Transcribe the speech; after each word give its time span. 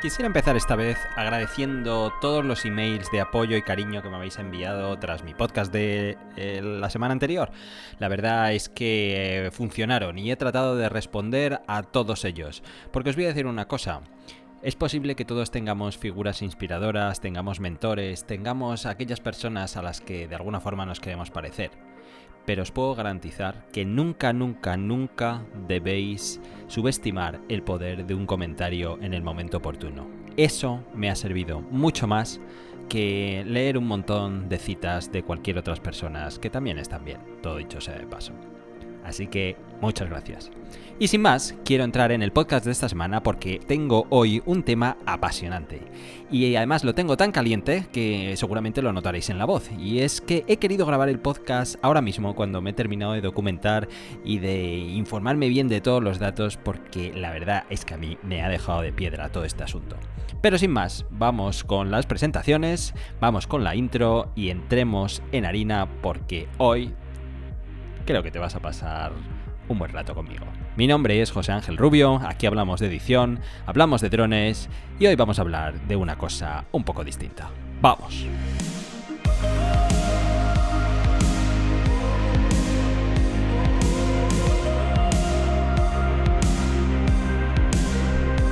Quisiera 0.00 0.26
empezar 0.26 0.56
esta 0.56 0.76
vez 0.76 0.98
agradeciendo 1.16 2.12
todos 2.20 2.44
los 2.44 2.66
emails 2.66 3.10
de 3.10 3.22
apoyo 3.22 3.56
y 3.56 3.62
cariño 3.62 4.02
que 4.02 4.10
me 4.10 4.16
habéis 4.16 4.38
enviado 4.38 4.98
tras 4.98 5.24
mi 5.24 5.32
podcast 5.32 5.72
de 5.72 6.18
eh, 6.36 6.60
la 6.62 6.90
semana 6.90 7.12
anterior. 7.12 7.50
La 7.98 8.08
verdad 8.08 8.52
es 8.52 8.68
que 8.68 9.48
funcionaron 9.52 10.18
y 10.18 10.30
he 10.30 10.36
tratado 10.36 10.76
de 10.76 10.90
responder 10.90 11.62
a 11.66 11.82
todos 11.82 12.26
ellos. 12.26 12.62
Porque 12.92 13.08
os 13.08 13.16
voy 13.16 13.24
a 13.24 13.28
decir 13.28 13.46
una 13.46 13.68
cosa. 13.68 14.02
Es 14.62 14.76
posible 14.76 15.16
que 15.16 15.24
todos 15.24 15.50
tengamos 15.50 15.96
figuras 15.96 16.42
inspiradoras, 16.42 17.20
tengamos 17.20 17.58
mentores, 17.58 18.26
tengamos 18.26 18.84
aquellas 18.84 19.20
personas 19.20 19.78
a 19.78 19.82
las 19.82 20.02
que 20.02 20.28
de 20.28 20.34
alguna 20.34 20.60
forma 20.60 20.84
nos 20.84 21.00
queremos 21.00 21.30
parecer 21.30 21.70
pero 22.46 22.62
os 22.62 22.70
puedo 22.70 22.94
garantizar 22.94 23.66
que 23.72 23.84
nunca, 23.84 24.32
nunca, 24.32 24.76
nunca 24.76 25.42
debéis 25.68 26.40
subestimar 26.68 27.40
el 27.48 27.62
poder 27.62 28.06
de 28.06 28.14
un 28.14 28.24
comentario 28.24 28.98
en 29.02 29.12
el 29.12 29.22
momento 29.22 29.58
oportuno. 29.58 30.06
Eso 30.36 30.84
me 30.94 31.10
ha 31.10 31.16
servido 31.16 31.60
mucho 31.60 32.06
más 32.06 32.40
que 32.88 33.42
leer 33.46 33.76
un 33.76 33.86
montón 33.86 34.48
de 34.48 34.58
citas 34.58 35.10
de 35.10 35.22
cualquier 35.22 35.58
otras 35.58 35.80
personas 35.80 36.38
que 36.38 36.50
también 36.50 36.78
están 36.78 37.04
bien, 37.04 37.20
todo 37.42 37.56
dicho 37.56 37.80
sea 37.80 37.98
de 37.98 38.06
paso. 38.06 38.32
Así 39.06 39.28
que 39.28 39.56
muchas 39.80 40.08
gracias. 40.08 40.50
Y 40.98 41.08
sin 41.08 41.20
más, 41.20 41.54
quiero 41.64 41.84
entrar 41.84 42.10
en 42.10 42.22
el 42.22 42.32
podcast 42.32 42.64
de 42.64 42.72
esta 42.72 42.88
semana 42.88 43.22
porque 43.22 43.60
tengo 43.64 44.06
hoy 44.08 44.42
un 44.46 44.62
tema 44.62 44.96
apasionante. 45.04 45.82
Y 46.30 46.56
además 46.56 46.84
lo 46.84 46.94
tengo 46.94 47.18
tan 47.18 47.32
caliente 47.32 47.86
que 47.92 48.34
seguramente 48.36 48.80
lo 48.80 48.92
notaréis 48.92 49.28
en 49.28 49.38
la 49.38 49.44
voz. 49.44 49.70
Y 49.78 50.00
es 50.00 50.22
que 50.22 50.44
he 50.48 50.56
querido 50.56 50.86
grabar 50.86 51.10
el 51.10 51.20
podcast 51.20 51.76
ahora 51.82 52.00
mismo 52.00 52.34
cuando 52.34 52.62
me 52.62 52.70
he 52.70 52.72
terminado 52.72 53.12
de 53.12 53.20
documentar 53.20 53.88
y 54.24 54.38
de 54.38 54.78
informarme 54.78 55.48
bien 55.48 55.68
de 55.68 55.82
todos 55.82 56.02
los 56.02 56.18
datos 56.18 56.56
porque 56.56 57.12
la 57.14 57.30
verdad 57.30 57.64
es 57.68 57.84
que 57.84 57.94
a 57.94 57.98
mí 57.98 58.16
me 58.22 58.42
ha 58.42 58.48
dejado 58.48 58.80
de 58.80 58.92
piedra 58.92 59.28
todo 59.28 59.44
este 59.44 59.64
asunto. 59.64 59.96
Pero 60.40 60.56
sin 60.58 60.70
más, 60.70 61.04
vamos 61.10 61.62
con 61.62 61.90
las 61.90 62.06
presentaciones, 62.06 62.94
vamos 63.20 63.46
con 63.46 63.64
la 63.64 63.76
intro 63.76 64.30
y 64.34 64.48
entremos 64.48 65.22
en 65.32 65.44
harina 65.44 65.88
porque 66.00 66.48
hoy 66.58 66.94
creo 68.06 68.22
que 68.22 68.30
te 68.30 68.38
vas 68.38 68.54
a 68.54 68.60
pasar 68.60 69.12
un 69.68 69.78
buen 69.78 69.92
rato 69.92 70.14
conmigo. 70.14 70.46
Mi 70.76 70.86
nombre 70.86 71.20
es 71.20 71.32
José 71.32 71.52
Ángel 71.52 71.76
Rubio, 71.76 72.20
aquí 72.24 72.46
hablamos 72.46 72.80
de 72.80 72.86
edición, 72.86 73.40
hablamos 73.66 74.00
de 74.00 74.08
drones 74.08 74.68
y 74.98 75.06
hoy 75.06 75.16
vamos 75.16 75.38
a 75.38 75.42
hablar 75.42 75.74
de 75.80 75.96
una 75.96 76.16
cosa 76.16 76.64
un 76.72 76.84
poco 76.84 77.04
distinta. 77.04 77.50
¡Vamos! 77.82 78.26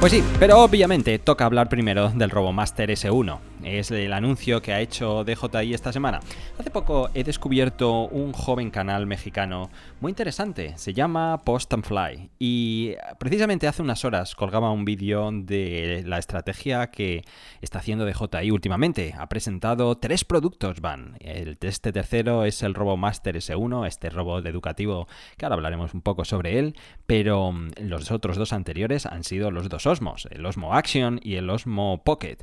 Pues 0.01 0.13
sí, 0.13 0.23
pero 0.39 0.59
obviamente 0.59 1.19
toca 1.19 1.47
hablar 1.47 1.71
primero 1.71 2.11
del 2.11 2.29
RoboMaster 2.29 2.91
S1 2.91 3.54
es 3.65 3.91
el 3.91 4.13
anuncio 4.13 4.63
que 4.63 4.73
ha 4.73 4.81
hecho 4.81 5.25
DJI 5.25 5.75
esta 5.75 5.93
semana. 5.93 6.21
Hace 6.59 6.71
poco 6.71 7.11
he 7.15 7.25
descubierto 7.25 8.03
un 8.09 8.33
joven 8.33 8.71
canal 8.71 9.07
mexicano 9.07 9.71
muy 10.01 10.11
interesante, 10.11 10.77
se 10.77 10.93
llama 10.93 11.43
Post 11.45 11.73
and 11.73 11.85
Fly 11.85 12.31
y 12.39 12.95
precisamente 13.19 13.67
hace 13.67 13.83
unas 13.83 14.05
horas 14.05 14.35
colgaba 14.35 14.71
un 14.71 14.85
vídeo 14.85 15.31
de 15.33 16.03
la 16.07 16.19
estrategia 16.19 16.91
que 16.91 17.25
está 17.61 17.79
haciendo 17.79 18.05
DJI 18.05 18.51
últimamente. 18.51 19.15
Ha 19.19 19.29
presentado 19.29 19.97
tres 19.97 20.25
productos, 20.25 20.81
van. 20.81 21.17
El, 21.21 21.59
este 21.61 21.93
tercero 21.93 22.45
es 22.45 22.63
el 22.63 22.75
RoboMaster 22.75 23.37
S1, 23.37 23.87
este 23.87 24.11
robot 24.11 24.47
educativo 24.47 25.09
que 25.37 25.47
ahora 25.47 25.57
hablaremos 25.57 25.95
un 25.95 26.03
poco 26.03 26.25
sobre 26.25 26.59
él, 26.59 26.77
pero 27.07 27.53
mm, 27.53 27.71
los 27.81 28.11
otros 28.11 28.37
dos 28.37 28.53
anteriores 28.53 29.07
han 29.07 29.25
sido 29.25 29.51
los 29.51 29.69
dos 29.69 29.87
Osmos, 29.87 30.29
el 30.31 30.45
Osmo 30.45 30.75
Action 30.75 31.21
y 31.23 31.37
el 31.37 31.51
Osmo 31.51 32.03
Pocket. 32.05 32.39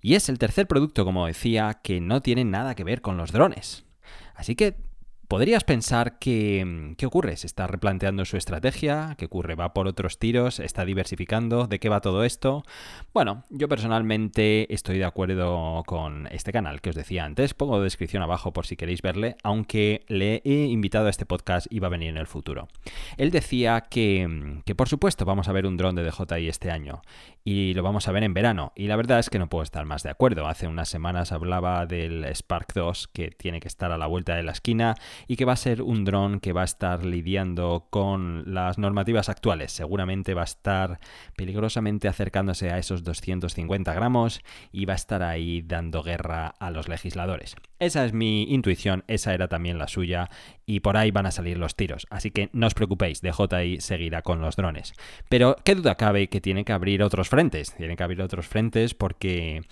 Y 0.00 0.14
es 0.14 0.28
el 0.28 0.38
tercer 0.38 0.66
producto, 0.66 1.04
como 1.04 1.26
decía, 1.26 1.80
que 1.82 2.00
no 2.00 2.22
tiene 2.22 2.44
nada 2.44 2.74
que 2.74 2.84
ver 2.84 3.00
con 3.02 3.16
los 3.16 3.32
drones. 3.32 3.84
Así 4.34 4.54
que 4.56 4.76
Podrías 5.30 5.62
pensar 5.62 6.18
que, 6.18 6.64
mm, 6.66 6.94
¿qué 6.96 7.06
ocurre? 7.06 7.36
¿Se 7.36 7.46
está 7.46 7.68
replanteando 7.68 8.24
su 8.24 8.36
estrategia? 8.36 9.14
¿Qué 9.16 9.26
ocurre? 9.26 9.54
¿Va 9.54 9.72
por 9.72 9.86
otros 9.86 10.18
tiros? 10.18 10.58
¿Está 10.58 10.84
diversificando? 10.84 11.68
¿De 11.68 11.78
qué 11.78 11.88
va 11.88 12.00
todo 12.00 12.24
esto? 12.24 12.64
Bueno, 13.14 13.44
yo 13.48 13.68
personalmente 13.68 14.74
estoy 14.74 14.98
de 14.98 15.04
acuerdo 15.04 15.84
con 15.86 16.26
este 16.32 16.50
canal 16.50 16.80
que 16.80 16.90
os 16.90 16.96
decía 16.96 17.24
antes. 17.24 17.54
Pongo 17.54 17.80
descripción 17.80 18.24
abajo 18.24 18.52
por 18.52 18.66
si 18.66 18.76
queréis 18.76 19.02
verle, 19.02 19.36
aunque 19.44 20.04
le 20.08 20.42
he 20.44 20.64
invitado 20.64 21.06
a 21.06 21.10
este 21.10 21.26
podcast 21.26 21.68
y 21.70 21.78
va 21.78 21.86
a 21.86 21.90
venir 21.90 22.08
en 22.08 22.16
el 22.16 22.26
futuro. 22.26 22.66
Él 23.16 23.30
decía 23.30 23.82
que, 23.82 24.26
mm, 24.26 24.62
que 24.62 24.74
por 24.74 24.88
supuesto 24.88 25.24
vamos 25.26 25.46
a 25.46 25.52
ver 25.52 25.64
un 25.64 25.76
dron 25.76 25.94
de 25.94 26.02
DJI 26.02 26.48
este 26.48 26.72
año 26.72 27.02
y 27.44 27.74
lo 27.74 27.84
vamos 27.84 28.08
a 28.08 28.12
ver 28.12 28.24
en 28.24 28.34
verano. 28.34 28.72
Y 28.74 28.88
la 28.88 28.96
verdad 28.96 29.20
es 29.20 29.30
que 29.30 29.38
no 29.38 29.48
puedo 29.48 29.62
estar 29.62 29.84
más 29.84 30.02
de 30.02 30.10
acuerdo. 30.10 30.48
Hace 30.48 30.66
unas 30.66 30.88
semanas 30.88 31.30
hablaba 31.30 31.86
del 31.86 32.24
Spark 32.34 32.74
2 32.74 33.06
que 33.06 33.30
tiene 33.30 33.60
que 33.60 33.68
estar 33.68 33.92
a 33.92 33.98
la 33.98 34.08
vuelta 34.08 34.34
de 34.34 34.42
la 34.42 34.50
esquina 34.50 34.96
y 35.26 35.36
que 35.36 35.44
va 35.44 35.52
a 35.54 35.56
ser 35.56 35.82
un 35.82 36.04
dron 36.04 36.40
que 36.40 36.52
va 36.52 36.62
a 36.62 36.64
estar 36.64 37.04
lidiando 37.04 37.86
con 37.90 38.52
las 38.52 38.78
normativas 38.78 39.28
actuales. 39.28 39.72
Seguramente 39.72 40.34
va 40.34 40.42
a 40.42 40.44
estar 40.44 41.00
peligrosamente 41.36 42.08
acercándose 42.08 42.70
a 42.70 42.78
esos 42.78 43.04
250 43.04 43.92
gramos 43.94 44.40
y 44.72 44.84
va 44.84 44.94
a 44.94 44.96
estar 44.96 45.22
ahí 45.22 45.62
dando 45.62 46.02
guerra 46.02 46.48
a 46.58 46.70
los 46.70 46.88
legisladores. 46.88 47.56
Esa 47.80 48.04
es 48.04 48.12
mi 48.12 48.42
intuición, 48.42 49.04
esa 49.08 49.32
era 49.32 49.48
también 49.48 49.78
la 49.78 49.88
suya 49.88 50.28
y 50.66 50.80
por 50.80 50.98
ahí 50.98 51.10
van 51.10 51.24
a 51.24 51.30
salir 51.30 51.56
los 51.56 51.76
tiros. 51.76 52.06
Así 52.10 52.30
que 52.30 52.50
no 52.52 52.66
os 52.66 52.74
preocupéis, 52.74 53.22
DJI 53.22 53.80
seguirá 53.80 54.20
con 54.20 54.42
los 54.42 54.54
drones. 54.54 54.92
Pero 55.30 55.56
qué 55.64 55.74
duda 55.74 55.94
cabe 55.94 56.28
que 56.28 56.42
tiene 56.42 56.66
que 56.66 56.74
abrir 56.74 57.02
otros 57.02 57.30
frentes, 57.30 57.74
tiene 57.74 57.96
que 57.96 58.02
abrir 58.02 58.20
otros 58.20 58.46
frentes 58.46 58.92
porque 58.92 59.62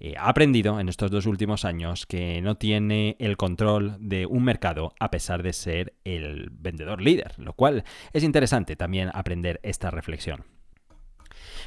eh, 0.00 0.14
ha 0.16 0.30
aprendido 0.30 0.80
en 0.80 0.88
estos 0.88 1.10
dos 1.10 1.26
últimos 1.26 1.66
años 1.66 2.06
que 2.06 2.40
no 2.40 2.54
tiene 2.56 3.16
el 3.18 3.36
control 3.36 3.96
de 4.00 4.24
un 4.24 4.44
mercado 4.44 4.94
a 4.98 5.10
pesar 5.10 5.42
de 5.42 5.52
ser 5.52 5.92
el 6.04 6.48
vendedor 6.50 7.02
líder, 7.02 7.34
lo 7.36 7.52
cual 7.52 7.84
es 8.14 8.24
interesante 8.24 8.76
también 8.76 9.10
aprender 9.12 9.60
esta 9.62 9.90
reflexión. 9.90 10.57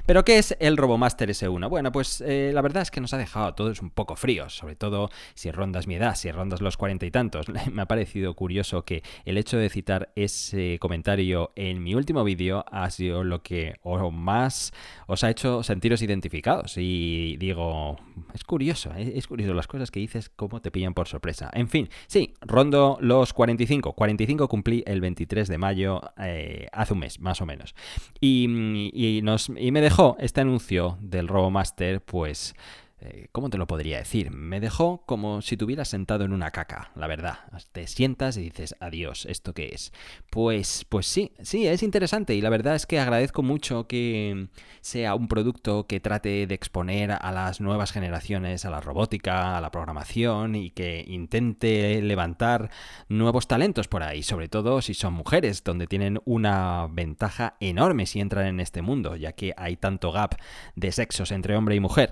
Pero 0.06 0.26
¿qué 0.26 0.38
es 0.38 0.56
el 0.60 0.78
RoboMaster 0.78 1.30
S1? 1.30 1.70
Bueno, 1.70 1.92
pues 1.92 2.22
eh, 2.22 2.52
la 2.54 2.62
verdad 2.62 2.84
es 2.84 2.92
que 2.92 3.02
nos 3.02 3.14
ha 3.14 3.18
dejado 3.18 3.54
todos 3.54 3.82
un 3.82 3.90
poco 3.90 4.16
fríos, 4.16 4.56
sobre 4.56 4.76
todo 4.76 5.10
si 5.34 5.52
rondas 5.52 5.88
mi 5.88 5.96
edad, 5.96 6.16
si 6.16 6.32
rondas 6.32 6.62
los 6.62 6.78
cuarenta 6.78 7.06
y 7.06 7.12
tantos. 7.12 7.48
Me 7.72 7.82
ha 7.82 7.88
parecido 7.88 8.36
curioso 8.36 8.84
que 8.84 9.04
el 9.26 9.38
hecho 9.38 9.58
de 9.58 9.70
citar 9.70 10.12
ese 10.16 10.78
comentario 10.80 11.52
en 11.56 11.84
mi 11.84 11.96
último 11.96 12.24
vídeo 12.24 12.66
ha 12.72 12.90
sido 12.90 13.24
lo 13.24 13.44
que 13.44 13.76
más 14.12 14.74
os 15.08 15.24
ha 15.24 15.30
hecho 15.30 15.64
sentiros 15.64 16.02
identificados. 16.02 16.78
Y 16.78 17.38
digo, 17.38 17.98
es 18.34 18.44
curioso, 18.44 18.92
¿eh? 18.96 19.14
es 19.16 19.28
curioso 19.28 19.54
las 19.54 19.68
cosas 19.68 19.92
que 19.92 20.00
dices, 20.00 20.30
cómo 20.30 20.62
te 20.62 20.72
pillan 20.72 20.94
por 20.94 21.08
sorpresa. 21.08 21.50
En 21.54 21.68
fin, 21.68 21.90
sí, 22.08 22.34
rondo 22.42 22.98
los 23.02 23.34
45. 23.34 23.94
45 23.94 24.48
cumplí 24.48 24.84
el 24.86 25.02
23 25.02 25.48
de 25.48 25.58
mayo, 25.58 26.02
eh, 26.18 26.68
hace 26.72 26.94
un 26.94 27.00
mes, 27.00 27.20
más 27.20 27.42
o 27.42 27.46
menos. 27.46 27.76
Y, 28.20 28.90
y, 28.94 29.22
nos, 29.22 29.50
y 29.50 29.72
me 29.72 29.82
dejó 29.92 30.16
este 30.20 30.40
anuncio 30.40 30.98
del 31.02 31.28
RoboMaster, 31.28 32.00
pues 32.02 32.56
eh, 33.04 33.30
¿Cómo 33.32 33.50
te 33.50 33.58
lo 33.58 33.66
podría 33.66 33.98
decir? 33.98 34.30
Me 34.30 34.60
dejó 34.60 35.04
como 35.08 35.42
si 35.42 35.58
te 35.58 35.66
hubieras 35.66 35.88
sentado 35.88 36.24
en 36.24 36.34
una 36.34 36.52
caca, 36.52 36.92
la 36.96 37.08
verdad. 37.08 37.40
Te 37.72 37.88
sientas 37.88 38.38
y 38.38 38.42
dices, 38.42 38.76
adiós, 38.80 39.26
¿esto 39.26 39.54
qué 39.54 39.72
es? 39.74 39.92
Pues, 40.30 40.86
pues 40.88 41.08
sí, 41.08 41.32
sí, 41.42 41.66
es 41.66 41.82
interesante 41.82 42.36
y 42.36 42.42
la 42.42 42.52
verdad 42.52 42.76
es 42.76 42.86
que 42.86 43.00
agradezco 43.00 43.42
mucho 43.42 43.88
que 43.88 44.50
sea 44.82 45.16
un 45.16 45.28
producto 45.28 45.88
que 45.88 46.00
trate 46.00 46.46
de 46.46 46.54
exponer 46.54 47.12
a 47.12 47.32
las 47.32 47.60
nuevas 47.60 47.92
generaciones 47.92 48.66
a 48.66 48.70
la 48.70 48.82
robótica, 48.82 49.58
a 49.58 49.62
la 49.62 49.72
programación 49.72 50.54
y 50.54 50.70
que 50.70 51.04
intente 51.08 52.04
levantar 52.04 52.70
nuevos 53.10 53.48
talentos 53.48 53.88
por 53.88 54.04
ahí, 54.04 54.22
sobre 54.22 54.48
todo 54.48 54.80
si 54.84 54.94
son 54.94 55.14
mujeres, 55.14 55.64
donde 55.64 55.88
tienen 55.88 56.22
una 56.26 56.88
ventaja 56.92 57.56
enorme 57.60 58.06
si 58.06 58.20
entran 58.20 58.46
en 58.46 58.60
este 58.60 58.84
mundo, 58.84 59.16
ya 59.16 59.32
que 59.32 59.56
hay 59.58 59.76
tanto 59.76 60.12
gap 60.12 60.36
de 60.76 60.92
sexos 60.92 61.32
entre 61.32 61.56
hombre 61.56 61.74
y 61.74 61.80
mujer. 61.80 62.12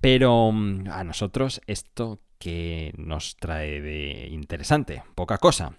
Pero 0.00 0.50
mm, 0.52 0.88
a 0.90 1.04
nosotros 1.04 1.60
esto 1.66 2.20
que 2.38 2.94
nos 2.96 3.36
trae 3.36 3.80
de 3.80 4.28
interesante, 4.30 5.02
poca 5.14 5.38
cosa. 5.38 5.72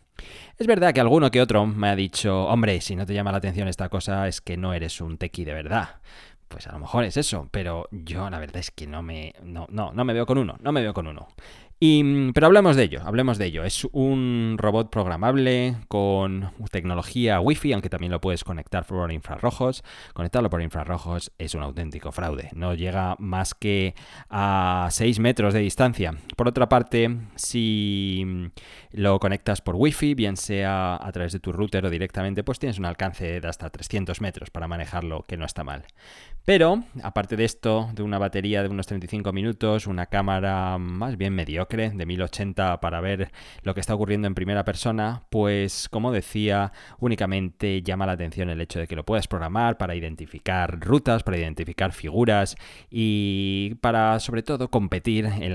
Es 0.57 0.67
verdad 0.67 0.93
que 0.93 0.99
alguno 0.99 1.31
que 1.31 1.41
otro 1.41 1.65
me 1.65 1.87
ha 1.87 1.95
dicho, 1.95 2.45
hombre, 2.47 2.81
si 2.81 2.95
no 2.95 3.05
te 3.05 3.13
llama 3.13 3.31
la 3.31 3.37
atención 3.37 3.67
esta 3.67 3.87
cosa 3.87 4.27
es 4.27 4.41
que 4.41 4.57
no 4.57 4.73
eres 4.73 4.99
un 4.99 5.17
tequi 5.17 5.45
de 5.45 5.53
verdad. 5.53 6.01
Pues 6.49 6.67
a 6.67 6.73
lo 6.73 6.79
mejor 6.79 7.03
es 7.03 7.15
eso, 7.15 7.47
pero 7.51 7.87
yo 7.91 8.29
la 8.29 8.39
verdad 8.39 8.57
es 8.57 8.71
que 8.71 8.87
no 8.87 9.03
me, 9.03 9.33
no, 9.43 9.67
no, 9.69 9.93
no 9.93 10.03
me 10.03 10.13
veo 10.13 10.25
con 10.25 10.39
uno, 10.39 10.57
no 10.61 10.71
me 10.71 10.81
veo 10.81 10.93
con 10.93 11.07
uno. 11.07 11.27
Pero 11.81 12.47
hablemos 12.47 12.75
de 12.75 12.83
ello, 12.83 13.01
hablemos 13.05 13.37
de 13.37 13.45
ello. 13.45 13.63
Es 13.63 13.87
un 13.93 14.55
robot 14.57 14.89
programable 14.89 15.77
con 15.87 16.51
tecnología 16.71 17.39
Wi-Fi, 17.39 17.71
aunque 17.71 17.89
también 17.89 18.11
lo 18.11 18.19
puedes 18.19 18.43
conectar 18.43 18.85
por 18.85 19.09
infrarrojos. 19.13 19.83
Conectarlo 20.13 20.49
por 20.49 20.61
infrarrojos 20.61 21.31
es 21.37 21.55
un 21.55 21.63
auténtico 21.63 22.11
fraude. 22.11 22.49
No 22.53 22.73
llega 22.73 23.15
más 23.19 23.53
que 23.53 23.95
a 24.29 24.89
6 24.91 25.19
metros 25.19 25.53
de 25.53 25.61
distancia. 25.61 26.15
Por 26.35 26.49
otra 26.49 26.67
parte, 26.67 27.15
si 27.35 28.51
lo 28.91 29.17
conectas 29.19 29.61
por 29.61 29.75
Wi-Fi, 29.75 30.15
bien 30.15 30.35
sea 30.35 30.95
a 30.95 31.11
través 31.13 31.31
de 31.31 31.39
tu 31.39 31.53
router 31.53 31.85
o 31.85 31.89
directamente, 31.89 32.43
pues 32.43 32.59
tienes 32.59 32.77
un 32.77 32.85
alcance 32.85 33.39
de 33.39 33.47
hasta 33.47 33.69
300 33.69 34.19
metros 34.19 34.49
para 34.49 34.67
manejarlo, 34.67 35.23
que 35.23 35.37
no 35.37 35.45
está 35.45 35.63
mal. 35.63 35.85
Pero, 36.49 36.83
aparte 37.03 37.35
de 37.35 37.45
esto, 37.45 37.91
de 37.93 38.01
una 38.01 38.17
batería 38.17 38.63
de 38.63 38.69
unos 38.69 38.87
35 38.87 39.31
minutos, 39.31 39.85
una 39.85 40.07
cámara 40.07 40.79
más 40.79 41.15
bien 41.15 41.35
mediocre 41.35 41.91
de 41.91 42.05
1080 42.07 42.79
para 42.79 42.99
ver 43.01 43.31
lo 43.61 43.75
que 43.75 43.81
está 43.81 43.93
ocurriendo 43.93 44.25
en 44.25 44.33
primera 44.33 44.65
persona, 44.65 45.21
pues 45.29 45.87
como 45.89 46.11
decía, 46.11 46.71
únicamente 46.97 47.83
llama 47.83 48.07
la 48.07 48.13
atención 48.13 48.49
el 48.49 48.61
hecho 48.61 48.79
de 48.79 48.87
que 48.87 48.95
lo 48.95 49.05
puedas 49.05 49.27
programar 49.27 49.77
para 49.77 49.93
identificar 49.93 50.79
rutas, 50.79 51.21
para 51.21 51.37
identificar 51.37 51.93
figuras 51.93 52.55
y 52.89 53.75
para 53.75 54.19
sobre 54.19 54.41
todo 54.41 54.71
competir 54.71 55.25
en, 55.27 55.53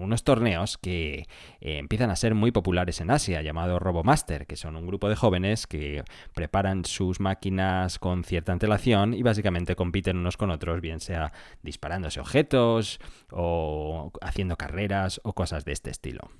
unos 0.00 0.24
torneos 0.24 0.78
que 0.78 1.26
eh, 1.60 1.76
empiezan 1.76 2.08
a 2.08 2.16
ser 2.16 2.34
muy 2.34 2.52
populares 2.52 3.02
en 3.02 3.10
Asia, 3.10 3.42
llamado 3.42 3.78
RoboMaster, 3.78 4.46
que 4.46 4.56
son 4.56 4.76
un 4.76 4.86
grupo 4.86 5.10
de 5.10 5.16
jóvenes 5.16 5.66
que 5.66 6.04
preparan 6.32 6.86
sus 6.86 7.20
máquinas 7.20 7.98
con 7.98 8.24
cierta 8.24 8.50
antelación 8.52 9.12
y 9.12 9.22
básicamente 9.22 9.73
compiten 9.76 10.16
unos 10.16 10.36
con 10.36 10.50
otros, 10.50 10.80
bien 10.80 11.00
sea 11.00 11.32
disparándose 11.62 12.20
objetos 12.20 13.00
o 13.30 14.12
haciendo 14.20 14.56
carreras 14.56 15.20
o 15.24 15.32
cosas 15.34 15.64
de 15.64 15.72
este 15.72 15.90
estilo. 15.90 16.30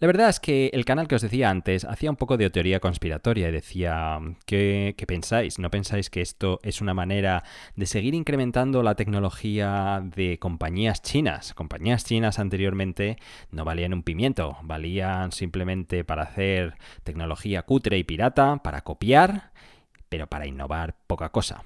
La 0.00 0.06
verdad 0.06 0.28
es 0.28 0.38
que 0.38 0.70
el 0.74 0.84
canal 0.84 1.08
que 1.08 1.16
os 1.16 1.22
decía 1.22 1.50
antes 1.50 1.84
hacía 1.84 2.08
un 2.08 2.14
poco 2.14 2.36
de 2.36 2.50
teoría 2.50 2.78
conspiratoria 2.78 3.48
y 3.48 3.52
decía, 3.52 4.20
¿qué, 4.46 4.94
¿qué, 4.96 5.06
pensáis? 5.08 5.58
¿No 5.58 5.70
pensáis 5.72 6.08
que 6.08 6.20
esto 6.20 6.60
es 6.62 6.80
una 6.80 6.94
manera 6.94 7.42
de 7.74 7.84
seguir 7.86 8.14
incrementando 8.14 8.84
la 8.84 8.94
tecnología 8.94 10.00
de 10.04 10.38
compañías 10.38 11.02
chinas? 11.02 11.52
Compañías 11.52 12.04
chinas 12.04 12.38
anteriormente 12.38 13.16
no 13.50 13.64
valían 13.64 13.92
un 13.92 14.04
pimiento, 14.04 14.56
valían 14.62 15.32
simplemente 15.32 16.04
para 16.04 16.22
hacer 16.22 16.76
tecnología 17.02 17.62
cutre 17.64 17.98
y 17.98 18.04
pirata, 18.04 18.62
para 18.62 18.82
copiar, 18.82 19.50
pero 20.08 20.28
para 20.28 20.46
innovar 20.46 20.94
poca 21.08 21.30
cosa. 21.30 21.64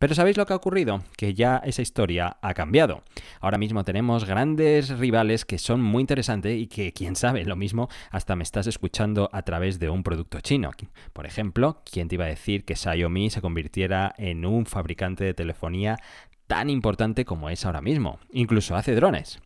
Pero 0.00 0.14
¿sabéis 0.14 0.38
lo 0.38 0.46
que 0.46 0.54
ha 0.54 0.56
ocurrido? 0.56 1.02
Que 1.14 1.34
ya 1.34 1.58
esa 1.58 1.82
historia 1.82 2.38
ha 2.40 2.54
cambiado. 2.54 3.02
Ahora 3.38 3.58
mismo 3.58 3.84
tenemos 3.84 4.24
grandes 4.24 4.98
rivales 4.98 5.44
que 5.44 5.58
son 5.58 5.82
muy 5.82 6.00
interesantes 6.00 6.58
y 6.58 6.68
que, 6.68 6.94
quién 6.94 7.16
sabe, 7.16 7.44
lo 7.44 7.54
mismo 7.54 7.90
hasta 8.10 8.34
me 8.34 8.42
estás 8.42 8.66
escuchando 8.66 9.28
a 9.30 9.42
través 9.42 9.78
de 9.78 9.90
un 9.90 10.02
producto 10.02 10.40
chino. 10.40 10.70
Por 11.12 11.26
ejemplo, 11.26 11.82
¿quién 11.84 12.08
te 12.08 12.14
iba 12.14 12.24
a 12.24 12.28
decir 12.28 12.64
que 12.64 12.76
Xiaomi 12.76 13.28
se 13.28 13.42
convirtiera 13.42 14.14
en 14.16 14.46
un 14.46 14.64
fabricante 14.64 15.24
de 15.24 15.34
telefonía 15.34 15.98
tan 16.46 16.70
importante 16.70 17.26
como 17.26 17.50
es 17.50 17.66
ahora 17.66 17.82
mismo? 17.82 18.20
Incluso 18.32 18.76
hace 18.76 18.94
drones. 18.94 19.38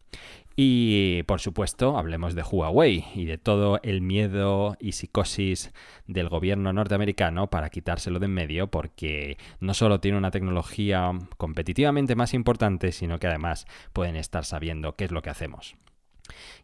Y 0.56 1.24
por 1.24 1.40
supuesto, 1.40 1.98
hablemos 1.98 2.36
de 2.36 2.42
Huawei 2.42 3.04
y 3.14 3.24
de 3.24 3.38
todo 3.38 3.80
el 3.82 4.02
miedo 4.02 4.76
y 4.78 4.92
psicosis 4.92 5.72
del 6.06 6.28
gobierno 6.28 6.72
norteamericano 6.72 7.50
para 7.50 7.70
quitárselo 7.70 8.20
de 8.20 8.26
en 8.26 8.34
medio, 8.34 8.68
porque 8.68 9.36
no 9.58 9.74
solo 9.74 9.98
tiene 9.98 10.16
una 10.16 10.30
tecnología 10.30 11.10
competitivamente 11.36 12.14
más 12.14 12.34
importante, 12.34 12.92
sino 12.92 13.18
que 13.18 13.26
además 13.26 13.66
pueden 13.92 14.14
estar 14.14 14.44
sabiendo 14.44 14.94
qué 14.94 15.06
es 15.06 15.10
lo 15.10 15.22
que 15.22 15.30
hacemos. 15.30 15.76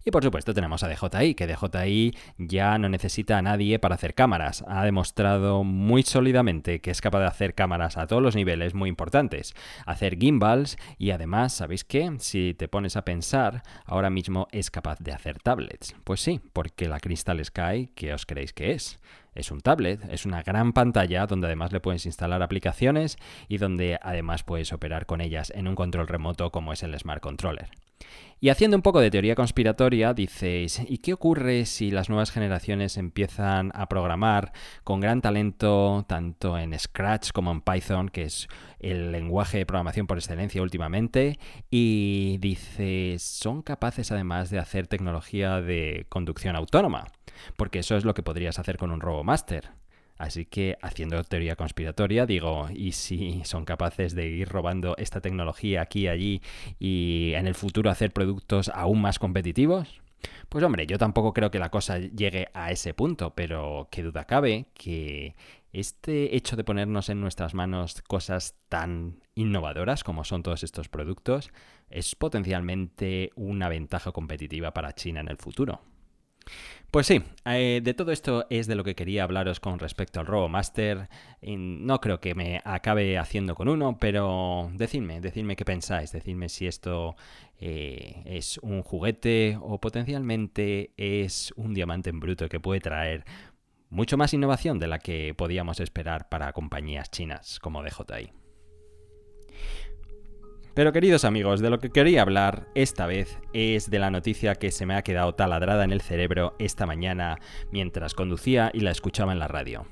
Y 0.04 0.10
por 0.10 0.24
supuesto 0.24 0.54
tenemos 0.54 0.82
a 0.82 0.88
DJI, 0.88 1.34
que 1.34 1.46
DJI 1.46 2.16
ya 2.38 2.78
no 2.78 2.88
necesita 2.88 3.36
a 3.36 3.42
nadie 3.42 3.78
para 3.78 3.96
hacer 3.96 4.14
cámaras. 4.14 4.64
Ha 4.66 4.84
demostrado 4.84 5.62
muy 5.62 6.02
sólidamente 6.02 6.80
que 6.80 6.90
es 6.90 7.00
capaz 7.00 7.20
de 7.20 7.26
hacer 7.26 7.54
cámaras 7.54 7.98
a 7.98 8.06
todos 8.06 8.22
los 8.22 8.34
niveles 8.34 8.74
muy 8.74 8.88
importantes. 8.88 9.54
Hacer 9.84 10.16
gimbals 10.18 10.78
y 10.98 11.10
además, 11.10 11.52
¿sabéis 11.52 11.84
qué? 11.84 12.10
Si 12.18 12.54
te 12.54 12.68
pones 12.68 12.96
a 12.96 13.04
pensar, 13.04 13.62
ahora 13.84 14.08
mismo 14.08 14.48
es 14.52 14.70
capaz 14.70 14.98
de 15.00 15.12
hacer 15.12 15.38
tablets. 15.38 15.94
Pues 16.04 16.20
sí, 16.20 16.40
porque 16.52 16.88
la 16.88 17.00
Crystal 17.00 17.44
Sky, 17.44 17.90
¿qué 17.94 18.14
os 18.14 18.24
creéis 18.24 18.54
que 18.54 18.72
es? 18.72 19.00
Es 19.34 19.50
un 19.50 19.60
tablet, 19.60 20.00
es 20.10 20.24
una 20.26 20.42
gran 20.42 20.72
pantalla 20.72 21.26
donde 21.26 21.46
además 21.46 21.72
le 21.72 21.80
puedes 21.80 22.06
instalar 22.06 22.42
aplicaciones 22.42 23.16
y 23.48 23.58
donde 23.58 23.98
además 24.02 24.42
puedes 24.42 24.72
operar 24.72 25.06
con 25.06 25.20
ellas 25.20 25.52
en 25.54 25.68
un 25.68 25.76
control 25.76 26.08
remoto 26.08 26.50
como 26.50 26.72
es 26.72 26.82
el 26.82 26.98
Smart 26.98 27.22
Controller. 27.22 27.70
Y 28.42 28.48
haciendo 28.48 28.74
un 28.74 28.82
poco 28.82 29.00
de 29.00 29.10
teoría 29.10 29.34
conspiratoria, 29.34 30.14
dices, 30.14 30.80
¿y 30.88 30.98
qué 30.98 31.12
ocurre 31.12 31.66
si 31.66 31.90
las 31.90 32.08
nuevas 32.08 32.30
generaciones 32.30 32.96
empiezan 32.96 33.70
a 33.74 33.86
programar 33.86 34.52
con 34.82 35.00
gran 35.00 35.20
talento 35.20 36.06
tanto 36.08 36.56
en 36.56 36.78
Scratch 36.78 37.32
como 37.32 37.52
en 37.52 37.60
Python, 37.60 38.08
que 38.08 38.22
es 38.22 38.48
el 38.78 39.12
lenguaje 39.12 39.58
de 39.58 39.66
programación 39.66 40.06
por 40.06 40.16
excelencia 40.16 40.62
últimamente? 40.62 41.38
Y 41.70 42.38
dices, 42.38 43.22
son 43.22 43.60
capaces 43.60 44.10
además 44.10 44.48
de 44.48 44.58
hacer 44.58 44.86
tecnología 44.86 45.60
de 45.60 46.06
conducción 46.08 46.56
autónoma, 46.56 47.08
porque 47.58 47.80
eso 47.80 47.94
es 47.94 48.06
lo 48.06 48.14
que 48.14 48.22
podrías 48.22 48.58
hacer 48.58 48.78
con 48.78 48.90
un 48.90 49.02
RoboMaster. 49.02 49.79
Así 50.20 50.44
que 50.44 50.76
haciendo 50.82 51.24
teoría 51.24 51.56
conspiratoria, 51.56 52.26
digo, 52.26 52.68
¿y 52.74 52.92
si 52.92 53.40
son 53.44 53.64
capaces 53.64 54.14
de 54.14 54.28
ir 54.28 54.50
robando 54.50 54.94
esta 54.98 55.22
tecnología 55.22 55.80
aquí 55.80 56.00
y 56.00 56.08
allí 56.08 56.42
y 56.78 57.32
en 57.36 57.46
el 57.46 57.54
futuro 57.54 57.88
hacer 57.88 58.12
productos 58.12 58.68
aún 58.74 59.00
más 59.00 59.18
competitivos? 59.18 60.02
Pues 60.50 60.62
hombre, 60.62 60.86
yo 60.86 60.98
tampoco 60.98 61.32
creo 61.32 61.50
que 61.50 61.58
la 61.58 61.70
cosa 61.70 61.96
llegue 61.96 62.48
a 62.52 62.70
ese 62.70 62.92
punto, 62.92 63.34
pero 63.34 63.88
qué 63.90 64.02
duda 64.02 64.26
cabe 64.26 64.66
que 64.74 65.36
este 65.72 66.36
hecho 66.36 66.54
de 66.54 66.64
ponernos 66.64 67.08
en 67.08 67.22
nuestras 67.22 67.54
manos 67.54 68.02
cosas 68.02 68.56
tan 68.68 69.22
innovadoras 69.34 70.04
como 70.04 70.24
son 70.24 70.42
todos 70.42 70.64
estos 70.64 70.90
productos 70.90 71.50
es 71.88 72.14
potencialmente 72.14 73.30
una 73.36 73.70
ventaja 73.70 74.12
competitiva 74.12 74.74
para 74.74 74.94
China 74.94 75.20
en 75.20 75.28
el 75.28 75.38
futuro. 75.38 75.80
Pues 76.90 77.06
sí, 77.06 77.22
eh, 77.44 77.80
de 77.84 77.94
todo 77.94 78.10
esto 78.10 78.46
es 78.50 78.66
de 78.66 78.74
lo 78.74 78.82
que 78.82 78.96
quería 78.96 79.22
hablaros 79.22 79.60
con 79.60 79.78
respecto 79.78 80.18
al 80.18 80.26
RoboMaster. 80.26 81.08
No 81.40 82.00
creo 82.00 82.20
que 82.20 82.34
me 82.34 82.60
acabe 82.64 83.16
haciendo 83.16 83.54
con 83.54 83.68
uno, 83.68 83.96
pero 84.00 84.70
decidme, 84.74 85.20
decidme 85.20 85.54
qué 85.54 85.64
pensáis, 85.64 86.10
decidme 86.10 86.48
si 86.48 86.66
esto 86.66 87.14
eh, 87.60 88.22
es 88.26 88.58
un 88.58 88.82
juguete 88.82 89.56
o 89.62 89.78
potencialmente 89.78 90.90
es 90.96 91.52
un 91.54 91.74
diamante 91.74 92.10
en 92.10 92.18
bruto 92.18 92.48
que 92.48 92.58
puede 92.58 92.80
traer 92.80 93.24
mucho 93.88 94.16
más 94.16 94.34
innovación 94.34 94.80
de 94.80 94.88
la 94.88 94.98
que 94.98 95.32
podíamos 95.34 95.78
esperar 95.78 96.28
para 96.28 96.52
compañías 96.52 97.08
chinas 97.12 97.60
como 97.60 97.84
DJI. 97.84 98.39
Pero 100.80 100.94
queridos 100.94 101.26
amigos, 101.26 101.60
de 101.60 101.68
lo 101.68 101.78
que 101.78 101.90
quería 101.90 102.22
hablar 102.22 102.66
esta 102.74 103.04
vez 103.04 103.38
es 103.52 103.90
de 103.90 103.98
la 103.98 104.10
noticia 104.10 104.54
que 104.54 104.70
se 104.70 104.86
me 104.86 104.94
ha 104.94 105.02
quedado 105.02 105.34
taladrada 105.34 105.84
en 105.84 105.92
el 105.92 106.00
cerebro 106.00 106.54
esta 106.58 106.86
mañana 106.86 107.38
mientras 107.70 108.14
conducía 108.14 108.70
y 108.72 108.80
la 108.80 108.90
escuchaba 108.90 109.34
en 109.34 109.40
la 109.40 109.46
radio. 109.46 109.84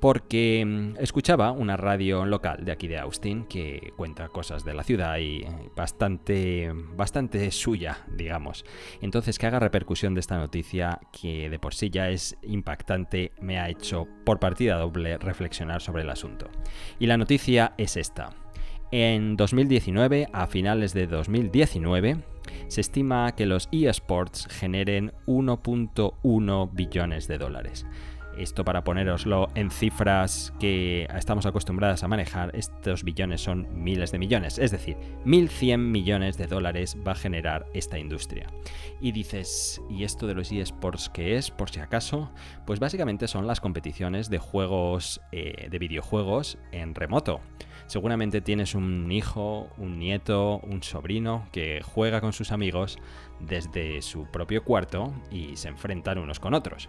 Porque 0.00 0.64
mm, 0.66 0.96
escuchaba 0.98 1.52
una 1.52 1.76
radio 1.76 2.26
local 2.26 2.64
de 2.64 2.72
aquí 2.72 2.88
de 2.88 2.98
Austin 2.98 3.44
que 3.44 3.92
cuenta 3.96 4.26
cosas 4.26 4.64
de 4.64 4.74
la 4.74 4.82
ciudad 4.82 5.16
y 5.18 5.46
bastante, 5.76 6.72
bastante 6.96 7.48
suya, 7.52 7.98
digamos. 8.08 8.64
Entonces 9.00 9.38
que 9.38 9.46
haga 9.46 9.60
repercusión 9.60 10.14
de 10.14 10.20
esta 10.20 10.38
noticia 10.38 10.98
que 11.12 11.48
de 11.48 11.60
por 11.60 11.72
sí 11.72 11.88
ya 11.88 12.10
es 12.10 12.36
impactante 12.42 13.30
me 13.40 13.60
ha 13.60 13.68
hecho 13.68 14.08
por 14.24 14.40
partida 14.40 14.76
doble 14.76 15.18
reflexionar 15.18 15.82
sobre 15.82 16.02
el 16.02 16.10
asunto. 16.10 16.50
Y 16.98 17.06
la 17.06 17.16
noticia 17.16 17.74
es 17.78 17.96
esta. 17.96 18.34
En 18.92 19.36
2019, 19.36 20.28
a 20.32 20.46
finales 20.46 20.94
de 20.94 21.06
2019, 21.06 22.18
se 22.68 22.80
estima 22.80 23.34
que 23.34 23.46
los 23.46 23.68
eSports 23.72 24.46
generen 24.48 25.12
1.1 25.26 26.70
billones 26.72 27.26
de 27.26 27.38
dólares. 27.38 27.84
Esto 28.36 28.64
para 28.64 28.84
poneroslo 28.84 29.48
en 29.54 29.70
cifras 29.70 30.52
que 30.60 31.08
estamos 31.16 31.46
acostumbradas 31.46 32.04
a 32.04 32.08
manejar, 32.08 32.50
estos 32.54 33.02
billones 33.02 33.40
son 33.40 33.66
miles 33.72 34.12
de 34.12 34.18
millones, 34.18 34.58
es 34.58 34.70
decir, 34.70 34.96
1.100 35.24 35.78
millones 35.78 36.36
de 36.36 36.46
dólares 36.46 36.96
va 37.06 37.12
a 37.12 37.16
generar 37.16 37.66
esta 37.72 37.98
industria. 37.98 38.46
Y 39.00 39.12
dices, 39.12 39.80
¿y 39.88 40.04
esto 40.04 40.26
de 40.26 40.34
los 40.34 40.52
eSports 40.52 41.08
qué 41.08 41.36
es? 41.36 41.50
Por 41.50 41.70
si 41.70 41.80
acaso, 41.80 42.30
pues 42.66 42.78
básicamente 42.78 43.26
son 43.28 43.46
las 43.46 43.60
competiciones 43.60 44.28
de 44.28 44.38
juegos, 44.38 45.20
eh, 45.32 45.68
de 45.70 45.78
videojuegos 45.78 46.58
en 46.72 46.94
remoto. 46.94 47.40
Seguramente 47.86 48.40
tienes 48.40 48.74
un 48.74 49.10
hijo, 49.12 49.68
un 49.78 49.98
nieto, 49.98 50.58
un 50.58 50.82
sobrino 50.82 51.46
que 51.52 51.80
juega 51.82 52.20
con 52.20 52.32
sus 52.32 52.50
amigos 52.50 52.98
desde 53.40 54.02
su 54.02 54.26
propio 54.26 54.64
cuarto 54.64 55.12
y 55.30 55.56
se 55.56 55.68
enfrentan 55.68 56.18
unos 56.18 56.40
con 56.40 56.54
otros. 56.54 56.88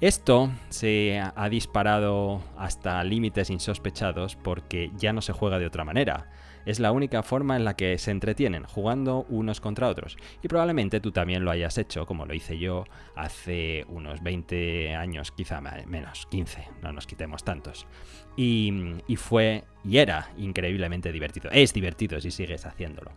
Esto 0.00 0.52
se 0.68 1.20
ha 1.20 1.48
disparado 1.48 2.40
hasta 2.56 3.02
límites 3.02 3.50
insospechados 3.50 4.36
porque 4.36 4.92
ya 4.96 5.12
no 5.12 5.20
se 5.20 5.32
juega 5.32 5.58
de 5.58 5.66
otra 5.66 5.84
manera. 5.84 6.30
Es 6.66 6.78
la 6.78 6.92
única 6.92 7.24
forma 7.24 7.56
en 7.56 7.64
la 7.64 7.74
que 7.74 7.98
se 7.98 8.12
entretienen, 8.12 8.62
jugando 8.62 9.26
unos 9.28 9.60
contra 9.60 9.88
otros. 9.88 10.16
Y 10.40 10.46
probablemente 10.46 11.00
tú 11.00 11.10
también 11.10 11.44
lo 11.44 11.50
hayas 11.50 11.78
hecho, 11.78 12.06
como 12.06 12.26
lo 12.26 12.34
hice 12.34 12.58
yo 12.58 12.84
hace 13.16 13.86
unos 13.88 14.22
20 14.22 14.94
años, 14.94 15.32
quizá 15.32 15.60
menos, 15.60 16.26
15, 16.30 16.68
no 16.80 16.92
nos 16.92 17.08
quitemos 17.08 17.42
tantos. 17.42 17.88
Y, 18.36 18.72
y 19.08 19.16
fue 19.16 19.64
y 19.82 19.98
era 19.98 20.30
increíblemente 20.36 21.10
divertido. 21.10 21.50
Es 21.50 21.74
divertido 21.74 22.20
si 22.20 22.30
sigues 22.30 22.66
haciéndolo. 22.66 23.10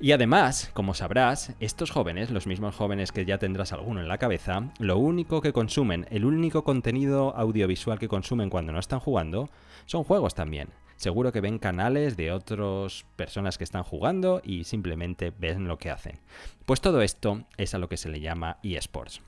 Y 0.00 0.12
además, 0.12 0.70
como 0.74 0.94
sabrás, 0.94 1.54
estos 1.58 1.90
jóvenes, 1.90 2.30
los 2.30 2.46
mismos 2.46 2.76
jóvenes 2.76 3.10
que 3.10 3.24
ya 3.24 3.38
tendrás 3.38 3.72
alguno 3.72 4.00
en 4.00 4.06
la 4.06 4.18
cabeza, 4.18 4.70
lo 4.78 4.96
único 4.96 5.40
que 5.40 5.52
consumen, 5.52 6.06
el 6.10 6.24
único 6.24 6.62
contenido 6.62 7.34
audiovisual 7.36 7.98
que 7.98 8.06
consumen 8.06 8.48
cuando 8.48 8.72
no 8.72 8.78
están 8.78 9.00
jugando, 9.00 9.50
son 9.86 10.04
juegos 10.04 10.36
también. 10.36 10.68
Seguro 10.94 11.32
que 11.32 11.40
ven 11.40 11.58
canales 11.58 12.16
de 12.16 12.30
otras 12.30 13.06
personas 13.16 13.58
que 13.58 13.64
están 13.64 13.82
jugando 13.82 14.40
y 14.44 14.64
simplemente 14.64 15.32
ven 15.36 15.66
lo 15.66 15.78
que 15.78 15.90
hacen. 15.90 16.20
Pues 16.64 16.80
todo 16.80 17.02
esto 17.02 17.44
es 17.56 17.74
a 17.74 17.78
lo 17.78 17.88
que 17.88 17.96
se 17.96 18.08
le 18.08 18.20
llama 18.20 18.58
eSports. 18.62 19.20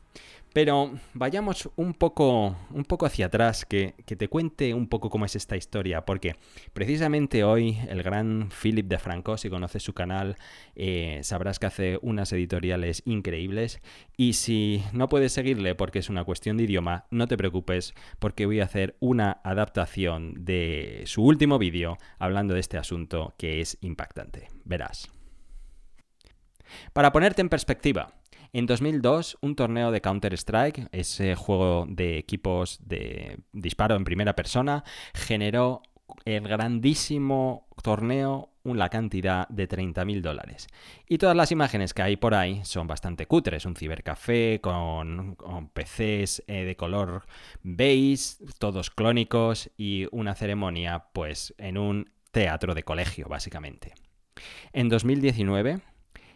Pero 0.52 0.98
vayamos 1.14 1.70
un 1.76 1.94
poco, 1.94 2.56
un 2.70 2.84
poco 2.84 3.06
hacia 3.06 3.26
atrás, 3.26 3.64
que, 3.64 3.94
te 4.04 4.28
cuente 4.28 4.74
un 4.74 4.88
poco 4.88 5.08
cómo 5.08 5.24
es 5.24 5.36
esta 5.36 5.56
historia, 5.56 6.04
porque 6.04 6.34
precisamente 6.72 7.44
hoy 7.44 7.78
el 7.88 8.02
gran 8.02 8.48
Philip 8.50 8.88
de 8.88 8.98
Franco, 8.98 9.36
si 9.36 9.48
conoces 9.48 9.84
su 9.84 9.92
canal, 9.92 10.36
eh, 10.74 11.20
sabrás 11.22 11.60
que 11.60 11.66
hace 11.66 11.98
unas 12.02 12.32
editoriales 12.32 13.02
increíbles. 13.04 13.80
Y 14.16 14.32
si 14.32 14.82
no 14.92 15.08
puedes 15.08 15.32
seguirle 15.32 15.76
porque 15.76 16.00
es 16.00 16.10
una 16.10 16.24
cuestión 16.24 16.56
de 16.56 16.64
idioma, 16.64 17.06
no 17.10 17.28
te 17.28 17.36
preocupes, 17.36 17.94
porque 18.18 18.46
voy 18.46 18.58
a 18.58 18.64
hacer 18.64 18.96
una 18.98 19.40
adaptación 19.44 20.44
de 20.44 21.04
su 21.06 21.22
último 21.22 21.58
vídeo 21.58 21.96
hablando 22.18 22.54
de 22.54 22.60
este 22.60 22.76
asunto 22.76 23.34
que 23.38 23.60
es 23.60 23.78
impactante. 23.82 24.48
Verás. 24.64 25.08
Para 26.92 27.12
ponerte 27.12 27.40
en 27.40 27.48
perspectiva, 27.48 28.20
en 28.52 28.66
2002, 28.66 29.38
un 29.40 29.56
torneo 29.56 29.90
de 29.90 30.00
Counter-Strike, 30.00 30.88
ese 30.92 31.34
juego 31.34 31.86
de 31.88 32.18
equipos 32.18 32.78
de 32.82 33.38
disparo 33.52 33.96
en 33.96 34.04
primera 34.04 34.34
persona, 34.34 34.84
generó 35.14 35.82
el 36.24 36.42
grandísimo 36.42 37.68
torneo 37.82 38.50
la 38.64 38.88
cantidad 38.88 39.48
de 39.48 39.68
30.000 39.68 40.20
dólares. 40.20 40.68
Y 41.08 41.18
todas 41.18 41.36
las 41.36 41.52
imágenes 41.52 41.94
que 41.94 42.02
hay 42.02 42.16
por 42.16 42.34
ahí 42.34 42.60
son 42.64 42.86
bastante 42.86 43.26
cutres. 43.26 43.64
Un 43.64 43.76
cibercafé 43.76 44.60
con, 44.60 45.36
PCs 45.72 46.44
eh, 46.46 46.64
de 46.64 46.76
color 46.76 47.26
beige, 47.62 48.36
todos 48.58 48.90
clónicos 48.90 49.70
y 49.76 50.06
una 50.12 50.34
ceremonia 50.34 51.06
pues 51.12 51.54
en 51.58 51.78
un 51.78 52.10
teatro 52.32 52.74
de 52.74 52.82
colegio, 52.82 53.28
básicamente. 53.28 53.94
En 54.72 54.88
2019, 54.88 55.80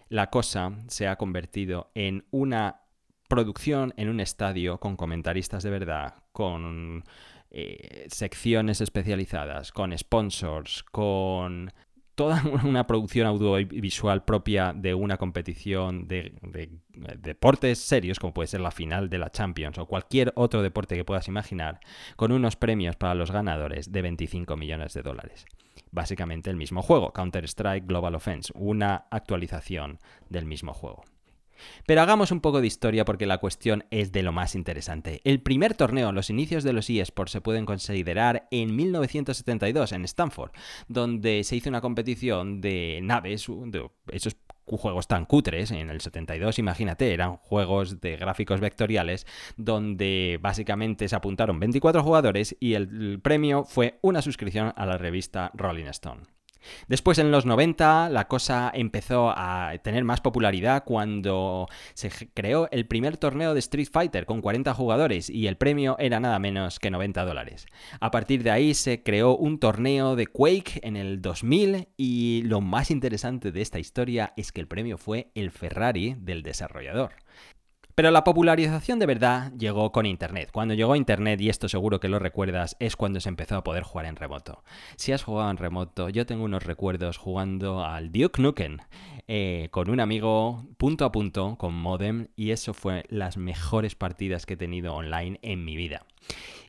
la 0.09 0.31
cosa 0.31 0.73
se 0.89 1.09
ha 1.09 1.17
convertido 1.17 1.91
en 1.95 2.25
una 2.31 2.81
producción 3.29 3.95
en 3.97 4.09
un 4.09 4.21
estadio 4.21 4.79
con 4.79 4.97
comentaristas 4.97 5.63
de 5.63 5.71
verdad, 5.71 6.15
con 6.33 7.05
eh, 7.51 8.07
secciones 8.09 8.81
especializadas, 8.81 9.73
con 9.73 9.97
sponsors, 9.97 10.83
con 10.83 11.73
toda 12.15 12.43
una 12.65 12.87
producción 12.87 13.27
audiovisual 13.27 14.25
propia 14.25 14.73
de 14.73 14.95
una 14.95 15.17
competición 15.17 16.07
de, 16.07 16.33
deportes 17.19 17.79
serios, 17.79 18.19
como 18.19 18.35
puede 18.35 18.47
ser 18.47 18.61
la 18.61 18.71
final 18.71 19.09
de 19.09 19.19
la 19.19 19.31
Champions 19.31 19.79
o 19.79 19.87
cualquier 19.87 20.33
otro 20.37 20.63
deporte 20.63 20.97
que 20.97 21.05
puedas 21.05 21.29
imaginar, 21.29 21.81
con 22.17 22.33
unos 22.33 22.57
premios 22.57 22.97
para 22.97 23.15
los 23.15 23.31
ganadores 23.31 23.91
de 23.91 24.03
25 24.03 24.57
millones 24.57 24.95
de 24.95 25.03
dólares 25.03 25.47
básicamente 25.95 26.51
el 26.51 26.57
mismo 26.57 26.83
juego, 26.83 27.13
Counter-Strike 27.13 27.87
Global 27.87 28.15
Offense, 28.15 28.53
una 28.55 29.07
actualización 29.11 30.01
del 30.29 30.45
mismo 30.45 30.75
juego. 30.75 31.05
Pero 31.87 32.03
hagamos 32.03 32.33
un 32.33 32.41
poco 32.41 32.61
de 32.61 32.67
historia 32.67 33.05
porque 33.05 33.27
la 33.27 33.39
cuestión 33.39 33.85
es 33.91 34.13
de 34.13 34.23
lo 34.23 34.33
más 34.33 34.55
interesante. 34.55 35.21
El 35.25 35.41
primer 35.41 35.75
torneo, 35.75 36.13
los 36.13 36.29
inicios 36.29 36.65
de 36.65 36.73
los 36.73 36.91
eSports, 36.91 37.33
se 37.33 37.41
pueden 37.41 37.65
considerar 37.65 38.49
en 38.51 38.75
1972 38.75 39.93
en 39.93 40.05
Stanford, 40.05 40.51
donde 40.89 41.45
se 41.45 41.57
hizo 41.57 41.71
una 41.71 41.81
competición 41.81 42.61
de 42.61 43.01
naves, 43.03 43.47
de 43.49 43.89
juegos 44.67 45.09
tan 45.09 45.27
cutres, 45.27 45.71
en 45.71 45.91
el 45.91 46.01
72 46.01 46.59
imagínate, 46.59 47.13
eran 47.13 47.37
juegos 47.37 48.01
de 48.01 48.17
gráficos 48.17 48.61
vectoriales 48.61 49.27
donde 49.57 50.39
básicamente 50.41 51.09
se 51.09 51.17
apuntaron 51.17 51.61
24 51.61 52.03
jugadores 52.03 52.57
y 52.61 52.75
el 52.75 53.21
premio 53.23 53.65
fue 53.65 53.99
una 54.03 54.23
suscripción 54.23 54.73
a 54.77 54.87
la 54.87 54.99
revista 54.99 55.51
Rolling 55.55 55.87
Stone. 55.87 56.23
Después, 56.89 57.19
en 57.19 57.31
los 57.31 57.47
90, 57.47 58.09
la 58.11 58.29
cosa 58.29 58.71
empezó 58.75 59.33
a 59.37 59.73
tener 59.83 60.05
más 60.05 60.21
popularidad 60.21 60.85
cuando 60.85 61.69
se 61.95 62.11
creó 62.35 62.69
el 62.71 62.87
primer 62.87 63.17
torneo 63.17 63.55
de 63.55 63.61
Street 63.61 63.89
Fighter 63.91 64.27
con 64.27 64.41
40 64.41 64.75
jugadores 64.75 65.31
y 65.31 65.47
el 65.47 65.57
premio 65.57 65.97
era 65.99 66.21
nada 66.21 66.39
menos 66.39 66.79
que 66.79 66.91
90 66.91 67.25
dólares. 67.25 67.67
A 68.01 68.11
partir 68.11 68.43
de 68.43 68.51
ahí 68.51 68.75
se 68.75 69.03
creó 69.03 69.37
un 69.37 69.59
torneo 69.59 70.17
de 70.17 70.27
Quake 70.27 70.81
en 70.83 70.97
el 70.97 71.21
2000 71.23 71.89
y 71.97 72.43
lo 72.45 72.61
más 72.61 72.91
interesante 72.91 73.53
de 73.53 73.63
esta 73.63 73.79
historia 73.79 74.33
es 74.37 74.53
que 74.53 74.61
el 74.61 74.69
premio 74.69 74.99
fue 74.99 75.31
el 75.35 75.51
Ferrari 75.51 76.17
del 76.19 76.43
desarrollador. 76.43 77.13
Pero 77.95 78.11
la 78.11 78.25
popularización 78.25 78.99
de 78.99 79.07
verdad 79.07 79.53
llegó 79.57 79.93
con 79.93 80.05
Internet. 80.05 80.51
Cuando 80.53 80.75
llegó 80.75 80.97
Internet, 80.97 81.41
y 81.41 81.49
esto 81.49 81.69
seguro 81.69 82.01
que 82.01 82.09
lo 82.09 82.19
recuerdas, 82.19 82.77
es 82.81 82.97
cuando 82.97 83.21
se 83.21 83.29
empezó 83.29 83.57
a 83.57 83.63
poder 83.63 83.85
jugar 83.85 84.07
en 84.07 84.17
remoto. 84.17 84.65
Si 84.97 85.13
has 85.13 85.23
jugado 85.23 85.49
en 85.51 85.59
remoto, 85.59 86.09
yo 86.09 86.27
tengo 86.27 86.45
unos 86.45 86.65
recuerdos 86.65 87.19
jugando 87.19 87.85
al 87.85 88.11
Duke 88.11 88.43
Nukem 88.43 88.79
eh, 89.27 89.69
con 89.71 89.91
un 89.91 90.01
amigo 90.01 90.67
punto 90.77 91.05
a 91.05 91.13
punto, 91.13 91.57
con 91.57 91.75
modem, 91.75 92.29
y 92.37 92.51
eso 92.51 92.75
fue 92.75 93.05
las 93.09 93.37
mejores 93.37 93.95
partidas 93.95 94.47
que 94.47 94.55
he 94.55 94.57
tenido 94.59 94.95
online 94.95 95.39
en 95.43 95.65
mi 95.65 95.77
vida. 95.77 96.07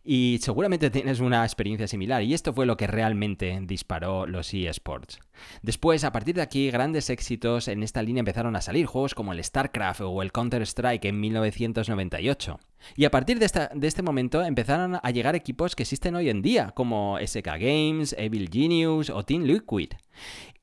Y 0.04 0.38
seguramente 0.42 0.92
tienes 0.92 1.20
una 1.20 1.44
experiencia 1.44 1.88
similar, 1.88 2.22
y 2.24 2.34
esto 2.34 2.54
fue 2.54 2.66
lo 2.66 2.78
que 2.78 2.88
realmente 2.88 3.60
disparó 3.64 4.28
los 4.28 4.54
eSports. 4.54 5.20
Después, 5.64 6.04
a 6.04 6.12
partir 6.12 6.36
de 6.36 6.44
aquí, 6.44 6.70
grandes 6.70 7.10
éxitos 7.10 7.68
en 7.68 7.84
esta 7.84 8.04
línea 8.04 8.22
empezaron 8.22 8.56
a 8.56 8.62
salir, 8.62 8.86
juegos 8.86 9.16
como 9.16 9.34
el 9.34 9.44
StarCraft 9.44 10.02
o 10.02 10.22
el 10.22 10.32
Counter-Strike 10.32 11.06
en 11.06 11.20
1998. 11.20 12.60
Y 12.96 13.06
a 13.06 13.12
partir 13.12 13.40
de, 13.40 13.46
este 13.88 14.02
momento 14.02 14.44
empezaron 14.44 15.00
a 15.02 15.12
llegar 15.12 15.36
equipos 15.36 15.76
que 15.76 15.84
existen 15.84 16.16
hoy 16.16 16.30
en 16.30 16.42
día, 16.42 16.72
como 16.76 17.18
SK 17.20 17.48
Games, 17.60 18.16
Evil 18.18 18.50
Genius 18.52 19.10
o 19.10 19.24
Team 19.24 19.44
Liquid. 19.44 19.90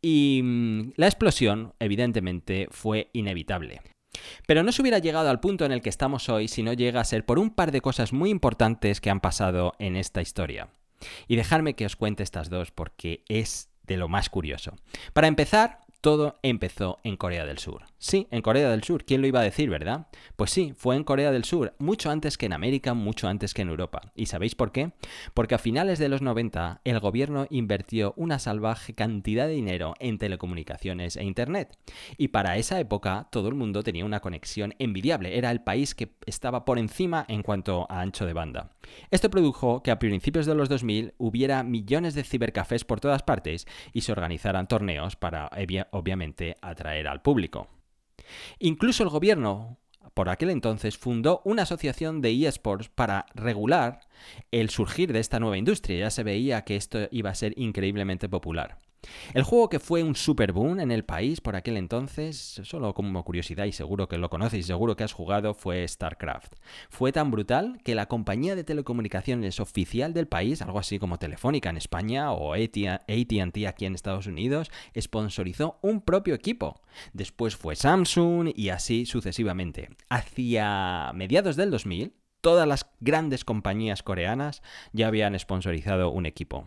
Y 0.00 0.40
mm, 0.42 0.92
la 0.96 1.06
explosión, 1.06 1.74
evidentemente, 1.78 2.68
fue 2.70 3.10
inevitable. 3.12 3.80
Pero 4.46 4.62
no 4.62 4.72
se 4.72 4.82
hubiera 4.82 4.98
llegado 4.98 5.30
al 5.30 5.40
punto 5.40 5.64
en 5.64 5.72
el 5.72 5.80
que 5.80 5.88
estamos 5.88 6.28
hoy 6.28 6.48
si 6.48 6.62
no 6.62 6.72
llega 6.72 7.00
a 7.00 7.04
ser 7.04 7.24
por 7.24 7.38
un 7.38 7.50
par 7.50 7.72
de 7.72 7.80
cosas 7.80 8.12
muy 8.12 8.30
importantes 8.30 9.00
que 9.00 9.10
han 9.10 9.20
pasado 9.20 9.74
en 9.78 9.96
esta 9.96 10.20
historia. 10.20 10.68
Y 11.28 11.36
dejadme 11.36 11.74
que 11.74 11.86
os 11.86 11.96
cuente 11.96 12.22
estas 12.22 12.50
dos 12.50 12.70
porque 12.70 13.24
es 13.28 13.70
de 13.84 13.96
lo 13.96 14.08
más 14.08 14.28
curioso. 14.28 14.76
Para 15.12 15.26
empezar, 15.26 15.80
todo 16.02 16.40
empezó 16.42 16.98
en 17.04 17.16
Corea 17.16 17.46
del 17.46 17.58
Sur. 17.58 17.84
Sí, 17.98 18.26
en 18.32 18.42
Corea 18.42 18.68
del 18.68 18.82
Sur. 18.82 19.04
¿Quién 19.04 19.20
lo 19.20 19.28
iba 19.28 19.38
a 19.38 19.44
decir, 19.44 19.70
verdad? 19.70 20.08
Pues 20.34 20.50
sí, 20.50 20.74
fue 20.76 20.96
en 20.96 21.04
Corea 21.04 21.30
del 21.30 21.44
Sur, 21.44 21.74
mucho 21.78 22.10
antes 22.10 22.36
que 22.36 22.46
en 22.46 22.52
América, 22.52 22.92
mucho 22.92 23.28
antes 23.28 23.54
que 23.54 23.62
en 23.62 23.68
Europa. 23.68 24.10
¿Y 24.16 24.26
sabéis 24.26 24.56
por 24.56 24.72
qué? 24.72 24.90
Porque 25.32 25.54
a 25.54 25.58
finales 25.58 26.00
de 26.00 26.08
los 26.08 26.20
90 26.20 26.80
el 26.82 26.98
gobierno 26.98 27.46
invirtió 27.50 28.14
una 28.16 28.40
salvaje 28.40 28.94
cantidad 28.96 29.46
de 29.46 29.54
dinero 29.54 29.94
en 30.00 30.18
telecomunicaciones 30.18 31.16
e 31.16 31.22
Internet. 31.22 31.78
Y 32.18 32.28
para 32.28 32.56
esa 32.56 32.80
época 32.80 33.28
todo 33.30 33.48
el 33.48 33.54
mundo 33.54 33.84
tenía 33.84 34.04
una 34.04 34.18
conexión 34.18 34.74
envidiable. 34.80 35.38
Era 35.38 35.52
el 35.52 35.62
país 35.62 35.94
que 35.94 36.16
estaba 36.26 36.64
por 36.64 36.80
encima 36.80 37.24
en 37.28 37.44
cuanto 37.44 37.86
a 37.88 38.00
ancho 38.00 38.26
de 38.26 38.32
banda. 38.32 38.72
Esto 39.12 39.30
produjo 39.30 39.84
que 39.84 39.92
a 39.92 40.00
principios 40.00 40.46
de 40.46 40.56
los 40.56 40.68
2000 40.68 41.14
hubiera 41.18 41.62
millones 41.62 42.14
de 42.14 42.24
cibercafés 42.24 42.84
por 42.84 42.98
todas 42.98 43.22
partes 43.22 43.68
y 43.92 44.00
se 44.00 44.10
organizaran 44.10 44.66
torneos 44.66 45.14
para, 45.14 45.48
obviamente, 45.92 46.56
atraer 46.60 47.06
al 47.06 47.22
público. 47.22 47.68
Incluso 48.58 49.02
el 49.02 49.10
gobierno, 49.10 49.78
por 50.14 50.28
aquel 50.28 50.50
entonces, 50.50 50.98
fundó 50.98 51.42
una 51.44 51.62
asociación 51.62 52.20
de 52.20 52.46
eSports 52.46 52.88
para 52.88 53.26
regular 53.34 54.00
el 54.50 54.70
surgir 54.70 55.12
de 55.12 55.20
esta 55.20 55.38
nueva 55.38 55.58
industria. 55.58 56.00
Ya 56.00 56.10
se 56.10 56.24
veía 56.24 56.64
que 56.64 56.76
esto 56.76 57.08
iba 57.10 57.30
a 57.30 57.34
ser 57.34 57.52
increíblemente 57.56 58.28
popular. 58.28 58.78
El 59.34 59.42
juego 59.42 59.68
que 59.68 59.80
fue 59.80 60.02
un 60.02 60.14
super 60.14 60.52
boom 60.52 60.80
en 60.80 60.90
el 60.90 61.04
país 61.04 61.40
por 61.40 61.56
aquel 61.56 61.76
entonces, 61.76 62.60
solo 62.64 62.94
como 62.94 63.24
curiosidad 63.24 63.64
y 63.66 63.72
seguro 63.72 64.08
que 64.08 64.18
lo 64.18 64.30
conoces 64.30 64.62
seguro 64.72 64.96
que 64.96 65.04
has 65.04 65.12
jugado, 65.12 65.54
fue 65.54 65.86
StarCraft. 65.86 66.54
Fue 66.88 67.12
tan 67.12 67.30
brutal 67.30 67.78
que 67.84 67.94
la 67.94 68.06
compañía 68.06 68.56
de 68.56 68.64
telecomunicaciones 68.64 69.60
oficial 69.60 70.14
del 70.14 70.28
país, 70.28 70.62
algo 70.62 70.78
así 70.78 70.98
como 70.98 71.18
Telefónica 71.18 71.70
en 71.70 71.76
España 71.76 72.32
o 72.32 72.54
ATT 72.54 73.66
aquí 73.66 73.86
en 73.86 73.94
Estados 73.94 74.26
Unidos, 74.26 74.70
sponsorizó 74.98 75.78
un 75.82 76.00
propio 76.00 76.34
equipo. 76.34 76.80
Después 77.12 77.56
fue 77.56 77.76
Samsung 77.76 78.50
y 78.54 78.70
así 78.70 79.06
sucesivamente. 79.06 79.90
Hacia 80.08 81.12
mediados 81.14 81.56
del 81.56 81.70
2000, 81.70 82.14
todas 82.40 82.66
las 82.66 82.86
grandes 83.00 83.44
compañías 83.44 84.02
coreanas 84.02 84.62
ya 84.92 85.08
habían 85.08 85.38
sponsorizado 85.38 86.10
un 86.10 86.26
equipo. 86.26 86.66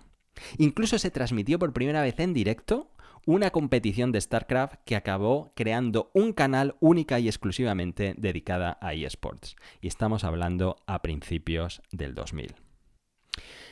Incluso 0.58 1.00
se 1.00 1.12
transmitió 1.12 1.60
por 1.60 1.74
primera 1.74 2.02
vez 2.02 2.20
en 2.20 2.34
directo 2.34 2.92
una 3.26 3.50
competición 3.50 4.12
de 4.12 4.22
StarCraft 4.22 4.76
que 4.86 4.96
acabó 4.96 5.52
creando 5.56 6.12
un 6.14 6.34
canal 6.34 6.76
única 6.80 7.20
y 7.20 7.28
exclusivamente 7.28 8.14
dedicada 8.18 8.78
a 8.82 8.94
eSports. 8.94 9.56
Y 9.82 9.88
estamos 9.88 10.24
hablando 10.24 10.78
a 10.86 11.02
principios 11.02 11.82
del 11.92 12.14
2000. 12.14 12.56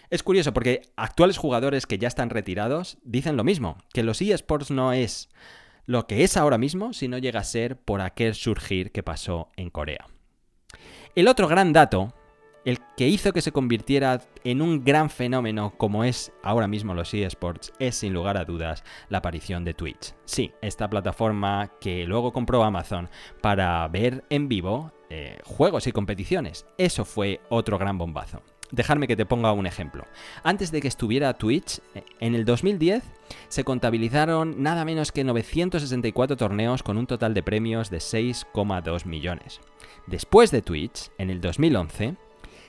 Es 0.10 0.24
curioso 0.24 0.54
porque 0.54 0.82
actuales 0.96 1.38
jugadores 1.38 1.86
que 1.86 1.98
ya 1.98 2.08
están 2.08 2.30
retirados 2.30 2.98
dicen 3.04 3.38
lo 3.38 3.44
mismo, 3.44 3.78
que 3.94 4.04
los 4.04 4.22
eSports 4.22 4.72
no 4.72 4.94
es 4.94 5.30
lo 5.86 6.08
que 6.08 6.24
es 6.24 6.38
ahora 6.38 6.58
mismo, 6.58 6.94
sino 6.94 7.18
llega 7.18 7.40
a 7.40 7.46
ser 7.46 7.78
por 7.78 8.02
aquel 8.02 8.36
surgir 8.36 8.92
que 8.92 9.04
pasó 9.04 9.50
en 9.56 9.70
Corea. 9.70 10.08
El 11.16 11.28
otro 11.28 11.48
gran 11.48 11.74
dato 11.74 12.14
el 12.66 12.80
que 12.96 13.08
hizo 13.08 13.34
que 13.34 13.42
se 13.42 13.52
convirtiera 13.52 14.22
en 14.44 14.62
un 14.62 14.84
gran 14.84 15.10
fenómeno 15.10 15.74
como 15.78 16.04
es 16.04 16.32
ahora 16.44 16.68
mismo 16.68 16.94
los 16.94 17.14
eSports 17.14 17.74
es 17.80 17.96
sin 17.96 18.14
lugar 18.14 18.38
a 18.38 18.46
dudas 18.46 18.84
la 19.10 19.20
aparición 19.20 19.66
de 19.66 19.74
Twitch. 19.74 20.14
Sí, 20.26 20.52
esta 20.62 20.90
plataforma 20.90 21.72
que 21.82 22.06
luego 22.06 22.32
compró 22.32 22.64
Amazon 22.64 23.10
para 23.42 23.88
ver 23.88 24.24
en 24.30 24.48
vivo 24.48 24.92
eh, 25.10 25.38
juegos 25.44 25.88
y 25.88 25.92
competiciones. 25.92 26.66
Eso 26.78 27.06
fue 27.06 27.42
otro 27.50 27.78
gran 27.78 27.98
bombazo. 27.98 28.42
Dejarme 28.72 29.08
que 29.08 29.16
te 29.16 29.28
ponga 29.28 29.52
un 29.52 29.68
ejemplo. 29.68 30.08
Antes 30.42 30.72
de 30.72 30.82
que 30.82 30.88
estuviera 30.88 31.36
Twitch, 31.36 31.80
eh, 31.94 32.04
en 32.20 32.34
el 32.34 32.46
2010 32.46 33.04
se 33.48 33.64
contabilizaron 33.64 34.64
nada 34.64 34.86
menos 34.86 35.12
que 35.12 35.24
964 35.24 36.38
torneos 36.38 36.82
con 36.82 36.98
un 36.98 37.06
total 37.06 37.36
de 37.36 37.44
premios 37.44 37.92
de 37.92 38.00
6,2 38.00 39.06
millones. 39.06 39.62
Después 40.08 40.50
de 40.50 40.64
Twitch, 40.64 41.12
en 41.20 41.30
el 41.30 41.40
2011, 41.40 42.16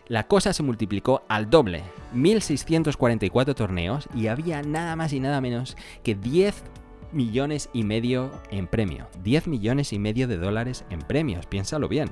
la 0.08 0.26
cosa 0.26 0.52
se 0.52 0.62
multiplicó 0.62 1.22
al 1.28 1.48
doble, 1.48 1.82
1644 2.12 3.54
torneos 3.54 4.08
y 4.14 4.26
había 4.26 4.62
nada 4.62 4.96
más 4.96 5.12
y 5.12 5.20
nada 5.20 5.40
menos 5.40 5.76
que 6.02 6.14
10 6.14 6.62
millones 7.12 7.70
y 7.72 7.84
medio 7.84 8.30
en 8.50 8.66
premio. 8.66 9.06
10 9.22 9.46
millones 9.46 9.92
y 9.92 9.98
medio 9.98 10.28
de 10.28 10.36
dólares 10.36 10.84
en 10.90 11.00
premios, 11.00 11.46
piénsalo 11.46 11.88
bien. 11.88 12.10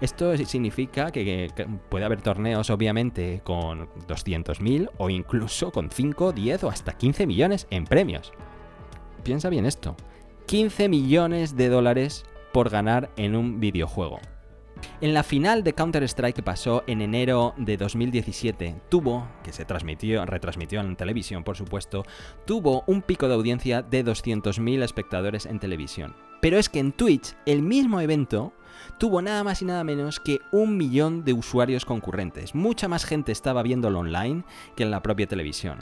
Esto 0.00 0.36
significa 0.36 1.10
que, 1.10 1.50
puede 1.88 2.04
haber 2.04 2.22
torneos, 2.22 2.70
obviamente, 2.70 3.40
con 3.42 3.88
200.000 4.06 4.90
o 4.98 5.10
incluso 5.10 5.72
con 5.72 5.90
5, 5.90 6.32
10 6.32 6.64
o 6.64 6.68
hasta 6.68 6.92
15 6.92 7.26
millones 7.26 7.66
en 7.70 7.84
premios. 7.84 8.32
Piensa 9.24 9.48
bien 9.48 9.66
esto. 9.66 9.96
15 10.46 10.88
millones 10.88 11.56
de 11.56 11.68
dólares 11.68 12.24
por 12.52 12.70
ganar 12.70 13.10
en 13.16 13.34
un 13.34 13.58
videojuego. 13.58 14.20
En 15.00 15.14
la 15.14 15.22
final 15.22 15.64
de 15.64 15.74
Counter-Strike 15.74 16.36
que 16.36 16.42
pasó 16.42 16.84
en 16.86 17.02
enero 17.02 17.54
de 17.56 17.76
2017, 17.76 18.82
tuvo, 18.88 19.28
que 19.42 19.52
se 19.52 19.64
transmitió, 19.64 20.24
retransmitió 20.24 20.80
en 20.80 20.96
televisión 20.96 21.44
por 21.44 21.56
supuesto, 21.56 22.04
tuvo 22.46 22.84
un 22.86 23.02
pico 23.02 23.28
de 23.28 23.34
audiencia 23.34 23.82
de 23.82 24.04
200.000 24.04 24.82
espectadores 24.82 25.46
en 25.46 25.58
televisión. 25.58 26.14
Pero 26.40 26.58
es 26.58 26.68
que 26.68 26.78
en 26.78 26.92
Twitch, 26.92 27.34
el 27.46 27.62
mismo 27.62 28.00
evento 28.00 28.52
tuvo 28.98 29.22
nada 29.22 29.44
más 29.44 29.62
y 29.62 29.64
nada 29.64 29.84
menos 29.84 30.20
que 30.20 30.40
un 30.52 30.76
millón 30.76 31.24
de 31.24 31.32
usuarios 31.32 31.84
concurrentes. 31.84 32.54
Mucha 32.54 32.88
más 32.88 33.04
gente 33.04 33.32
estaba 33.32 33.62
viéndolo 33.62 34.00
online 34.00 34.44
que 34.76 34.82
en 34.82 34.90
la 34.90 35.02
propia 35.02 35.26
televisión. 35.26 35.78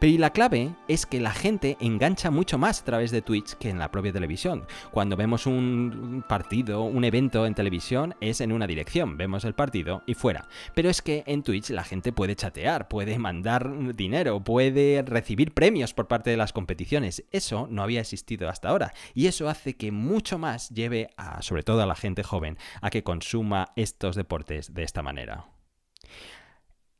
Pero 0.00 0.18
la 0.18 0.30
clave 0.30 0.74
es 0.88 1.06
que 1.06 1.20
la 1.20 1.32
gente 1.32 1.76
engancha 1.80 2.30
mucho 2.30 2.58
más 2.58 2.80
a 2.80 2.84
través 2.84 3.10
de 3.10 3.22
Twitch 3.22 3.54
que 3.54 3.70
en 3.70 3.78
la 3.78 3.90
propia 3.90 4.12
televisión. 4.12 4.66
Cuando 4.90 5.16
vemos 5.16 5.46
un 5.46 6.24
partido, 6.28 6.82
un 6.82 7.04
evento 7.04 7.46
en 7.46 7.54
televisión, 7.54 8.14
es 8.20 8.40
en 8.40 8.52
una 8.52 8.66
dirección, 8.66 9.16
vemos 9.16 9.44
el 9.44 9.54
partido 9.54 10.02
y 10.06 10.14
fuera. 10.14 10.48
Pero 10.74 10.90
es 10.90 11.02
que 11.02 11.24
en 11.26 11.42
Twitch 11.42 11.70
la 11.70 11.84
gente 11.84 12.12
puede 12.12 12.36
chatear, 12.36 12.88
puede 12.88 13.18
mandar 13.18 13.94
dinero, 13.94 14.42
puede 14.42 15.02
recibir 15.02 15.52
premios 15.52 15.94
por 15.94 16.08
parte 16.08 16.30
de 16.30 16.36
las 16.36 16.52
competiciones. 16.52 17.24
Eso 17.32 17.66
no 17.70 17.82
había 17.82 18.00
existido 18.00 18.48
hasta 18.48 18.68
ahora. 18.68 18.92
Y 19.14 19.26
eso 19.26 19.48
hace 19.48 19.76
que 19.76 19.92
mucho 19.92 20.38
más 20.38 20.70
lleve 20.70 21.10
a, 21.16 21.42
sobre 21.42 21.62
todo 21.62 21.82
a 21.82 21.86
la 21.86 21.94
gente 21.94 22.22
joven, 22.22 22.58
a 22.80 22.90
que 22.90 23.02
consuma 23.02 23.72
estos 23.76 24.16
deportes 24.16 24.74
de 24.74 24.82
esta 24.82 25.02
manera. 25.02 25.55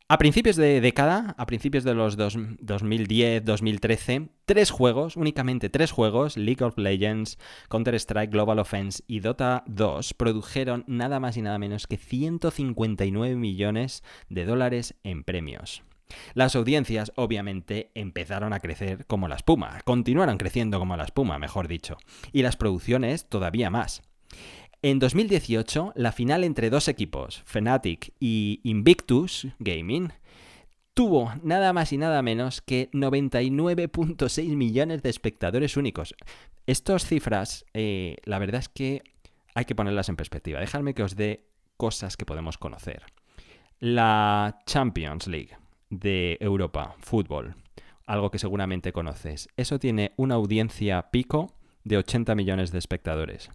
A 0.09 0.19
principios 0.19 0.55
de 0.55 0.81
década, 0.81 1.35
a 1.37 1.47
principios 1.47 1.83
de 1.83 1.93
los 1.93 2.17
2010-2013, 2.17 4.29
tres 4.45 4.71
juegos, 4.71 5.17
únicamente 5.17 5.69
tres 5.69 5.91
juegos, 5.91 6.37
League 6.37 6.65
of 6.65 6.79
Legends, 6.79 7.41
Counter-Strike 7.69 8.31
Global 8.31 8.61
Offense 8.61 9.03
y 9.09 9.19
Dota 9.19 9.65
2, 9.67 10.15
produjeron 10.15 10.85
nada 10.87 11.19
más 11.19 11.37
y 11.37 11.43
nada 11.43 11.59
menos 11.59 11.89
que 11.89 11.97
159 11.97 13.35
millones 13.35 14.05
de 14.29 14.45
dólares 14.45 14.95
en 15.03 15.25
premios. 15.25 15.83
Las 16.35 16.55
audiencias, 16.55 17.11
obviamente, 17.17 17.91
empezaron 17.97 18.53
a 18.53 18.61
crecer 18.61 19.07
como 19.07 19.27
la 19.27 19.35
espuma, 19.35 19.81
continuaron 19.85 20.39
creciendo 20.39 20.79
como 20.79 20.97
la 20.97 21.03
espuma, 21.03 21.41
mejor 21.41 21.67
dicho, 21.67 21.97
y 22.33 22.43
las 22.43 22.57
producciones 22.57 23.29
todavía 23.29 23.71
más. 23.71 24.03
En 24.83 24.99
2018, 24.99 25.93
la 25.97 26.13
final 26.13 26.45
entre 26.45 26.71
dos 26.71 26.89
equipos, 26.89 27.43
Fnatic 27.47 28.13
y 28.21 28.61
Invictus 28.63 29.49
Gaming, 29.59 30.13
tuvo 30.95 31.33
nada 31.43 31.73
más 31.73 31.93
y 31.93 31.99
nada 31.99 32.23
menos 32.23 32.61
que 32.61 32.91
99.6 32.93 34.55
millones 34.55 35.03
de 35.03 35.11
espectadores 35.11 35.77
únicos. 35.77 36.15
Estas 36.67 37.07
cifras, 37.07 37.65
eh, 37.75 38.17
la 38.25 38.39
verdad 38.39 38.61
es 38.61 38.69
que 38.69 39.03
hay 39.55 39.65
que 39.65 39.75
ponerlas 39.75 40.09
en 40.09 40.17
perspectiva. 40.17 40.61
Dejadme 40.61 40.95
que 40.95 41.03
os 41.03 41.17
dé 41.17 41.47
cosas 41.77 42.17
que 42.17 42.27
podemos 42.27 42.59
conocer. 42.59 43.03
La 43.79 44.59
Champions 44.67 45.27
League 45.27 45.57
de 45.91 46.37
Europa, 46.41 46.95
fútbol, 47.01 47.55
algo 48.07 48.31
que 48.31 48.39
seguramente 48.39 48.93
conoces. 48.93 49.49
Eso 49.57 49.79
tiene 49.79 50.13
una 50.17 50.37
audiencia 50.37 51.11
pico 51.11 51.55
de 51.85 51.99
80 51.99 52.35
millones 52.35 52.73
de 52.73 52.79
espectadores. 52.79 53.51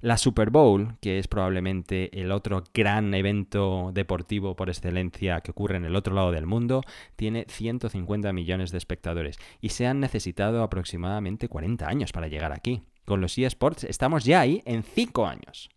La 0.00 0.16
Super 0.16 0.50
Bowl, 0.50 0.96
que 1.00 1.18
es 1.18 1.26
probablemente 1.26 2.20
el 2.20 2.30
otro 2.30 2.62
gran 2.72 3.12
evento 3.14 3.90
deportivo 3.92 4.54
por 4.54 4.68
excelencia 4.68 5.40
que 5.40 5.50
ocurre 5.50 5.76
en 5.76 5.84
el 5.84 5.96
otro 5.96 6.14
lado 6.14 6.30
del 6.30 6.46
mundo, 6.46 6.82
tiene 7.16 7.46
150 7.48 8.32
millones 8.32 8.70
de 8.70 8.78
espectadores 8.78 9.38
y 9.60 9.70
se 9.70 9.86
han 9.86 10.00
necesitado 10.00 10.62
aproximadamente 10.62 11.48
40 11.48 11.88
años 11.88 12.12
para 12.12 12.28
llegar 12.28 12.52
aquí. 12.52 12.82
Con 13.04 13.20
los 13.20 13.36
eSports 13.38 13.84
estamos 13.84 14.24
ya 14.24 14.40
ahí 14.40 14.62
en 14.66 14.82
5 14.82 15.26
años. 15.26 15.68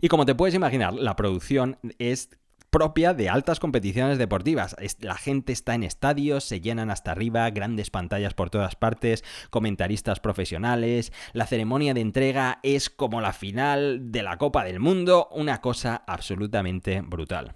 Y 0.00 0.08
como 0.08 0.24
te 0.24 0.34
puedes 0.34 0.54
imaginar, 0.54 0.94
la 0.94 1.16
producción 1.16 1.78
es 1.98 2.30
propia 2.74 3.14
de 3.14 3.28
altas 3.28 3.60
competiciones 3.60 4.18
deportivas. 4.18 4.74
La 4.98 5.14
gente 5.14 5.52
está 5.52 5.76
en 5.76 5.84
estadios, 5.84 6.42
se 6.42 6.60
llenan 6.60 6.90
hasta 6.90 7.12
arriba, 7.12 7.48
grandes 7.50 7.88
pantallas 7.88 8.34
por 8.34 8.50
todas 8.50 8.74
partes, 8.74 9.22
comentaristas 9.50 10.18
profesionales, 10.18 11.12
la 11.34 11.46
ceremonia 11.46 11.94
de 11.94 12.00
entrega 12.00 12.58
es 12.64 12.90
como 12.90 13.20
la 13.20 13.32
final 13.32 14.10
de 14.10 14.24
la 14.24 14.38
Copa 14.38 14.64
del 14.64 14.80
Mundo, 14.80 15.28
una 15.30 15.60
cosa 15.60 16.02
absolutamente 16.04 17.00
brutal. 17.00 17.54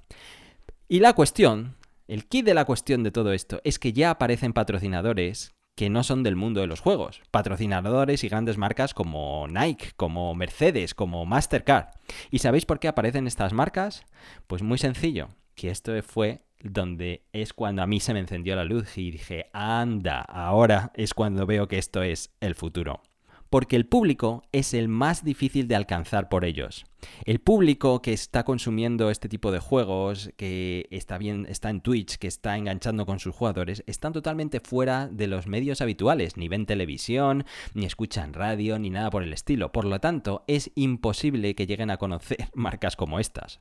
Y 0.87 1.01
la 1.01 1.15
cuestión, 1.15 1.75
el 2.07 2.29
kit 2.29 2.47
de 2.47 2.55
la 2.55 2.65
cuestión 2.65 3.03
de 3.03 3.11
todo 3.11 3.33
esto 3.33 3.61
es 3.65 3.81
que 3.81 3.93
ya 3.93 4.11
aparecen 4.11 4.53
patrocinadores 4.53 5.58
que 5.79 5.91
no 5.91 6.03
son 6.03 6.25
del 6.25 6.35
mundo 6.35 6.61
de 6.61 6.67
los 6.67 6.81
juegos. 6.81 7.23
Patrocinadores 7.31 8.25
y 8.25 8.29
grandes 8.29 8.59
marcas 8.59 8.95
como 8.95 9.47
Nike, 9.47 9.93
como 9.95 10.35
Mercedes, 10.35 10.93
como 10.93 11.25
Mastercard. 11.25 11.91
¿Y 12.33 12.41
sabéis 12.41 12.67
por 12.67 12.81
qué 12.81 12.89
aparecen 12.89 13.29
estas 13.29 13.53
marcas? 13.53 14.03
Pues 14.49 14.61
muy 14.61 14.79
sencillo, 14.79 15.29
que 15.55 15.71
esto 15.71 15.93
fue 16.03 16.43
donde 16.61 17.23
es 17.33 17.53
cuando 17.53 17.83
a 17.83 17.87
mí 17.87 18.01
se 18.01 18.13
me 18.13 18.19
encendió 18.19 18.57
la 18.57 18.65
luz 18.65 18.99
y 18.99 19.13
dije, 19.13 19.51
anda, 19.53 20.23
ahora 20.23 20.91
es 20.97 21.15
cuando 21.15 21.47
veo 21.47 21.69
que 21.69 21.79
esto 21.79 22.03
es 22.03 22.35
el 22.41 22.57
futuro 22.57 23.01
porque 23.51 23.77
el 23.77 23.87
público 23.87 24.43
es 24.53 24.75
el 24.75 24.89
más 24.89 25.25
difícil 25.25 25.69
de 25.69 25.77
alcanzar 25.77 26.29
por 26.29 26.45
ellos. 26.45 26.85
El 27.25 27.39
público 27.39 28.03
que 28.03 28.13
está 28.13 28.45
consumiendo 28.45 29.11
este 29.11 29.29
tipo 29.29 29.53
de 29.53 29.61
juegos, 29.61 30.31
que 30.37 30.89
está 30.91 31.17
bien, 31.19 31.47
está 31.49 31.71
en 31.71 31.81
Twitch, 31.81 32.17
que 32.17 32.27
está 32.27 32.57
enganchando 32.57 33.07
con 33.07 33.21
sus 33.21 33.35
jugadores, 33.35 33.85
están 33.87 34.13
totalmente 34.13 34.61
fuera 34.61 35.07
de 35.07 35.29
los 35.29 35.47
medios 35.47 35.81
habituales, 35.81 36.37
ni 36.37 36.49
ven 36.49 36.67
televisión, 36.67 37.45
ni 37.75 37.87
escuchan 37.87 38.33
radio, 38.33 38.79
ni 38.79 38.91
nada 38.91 39.11
por 39.11 39.23
el 39.23 39.33
estilo. 39.33 39.71
Por 39.71 39.85
lo 39.85 40.01
tanto, 40.01 40.45
es 40.47 40.73
imposible 40.75 41.55
que 41.55 41.67
lleguen 41.67 41.91
a 41.91 41.99
conocer 41.99 42.49
marcas 42.55 42.97
como 42.97 43.21
estas. 43.21 43.61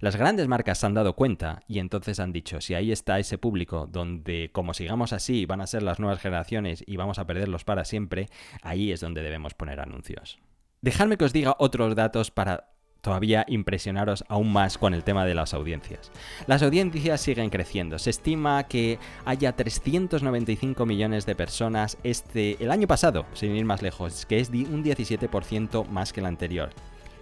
Las 0.00 0.16
grandes 0.16 0.48
marcas 0.48 0.78
se 0.78 0.86
han 0.86 0.94
dado 0.94 1.14
cuenta 1.14 1.62
y 1.68 1.78
entonces 1.78 2.20
han 2.20 2.32
dicho, 2.32 2.60
si 2.60 2.74
ahí 2.74 2.92
está 2.92 3.18
ese 3.18 3.38
público 3.38 3.86
donde 3.90 4.50
como 4.52 4.74
sigamos 4.74 5.12
así 5.12 5.46
van 5.46 5.60
a 5.60 5.66
ser 5.66 5.82
las 5.82 6.00
nuevas 6.00 6.20
generaciones 6.20 6.82
y 6.86 6.96
vamos 6.96 7.18
a 7.18 7.26
perderlos 7.26 7.64
para 7.64 7.84
siempre, 7.84 8.28
ahí 8.62 8.92
es 8.92 9.00
donde 9.00 9.22
debemos 9.22 9.54
poner 9.54 9.80
anuncios. 9.80 10.38
Dejadme 10.82 11.16
que 11.16 11.24
os 11.24 11.32
diga 11.32 11.56
otros 11.58 11.94
datos 11.94 12.30
para 12.30 12.70
todavía 13.00 13.44
impresionaros 13.48 14.24
aún 14.28 14.52
más 14.52 14.78
con 14.78 14.94
el 14.94 15.04
tema 15.04 15.24
de 15.24 15.34
las 15.34 15.54
audiencias. 15.54 16.10
Las 16.46 16.62
audiencias 16.62 17.20
siguen 17.20 17.50
creciendo. 17.50 17.98
Se 17.98 18.10
estima 18.10 18.64
que 18.64 18.98
haya 19.24 19.56
395 19.56 20.86
millones 20.86 21.26
de 21.26 21.34
personas 21.34 21.98
este 22.02 22.62
el 22.62 22.70
año 22.70 22.86
pasado, 22.86 23.26
sin 23.32 23.54
ir 23.56 23.64
más 23.64 23.82
lejos, 23.82 24.26
que 24.26 24.40
es 24.40 24.50
un 24.50 24.84
17% 24.84 25.86
más 25.88 26.12
que 26.12 26.20
el 26.20 26.26
anterior. 26.26 26.70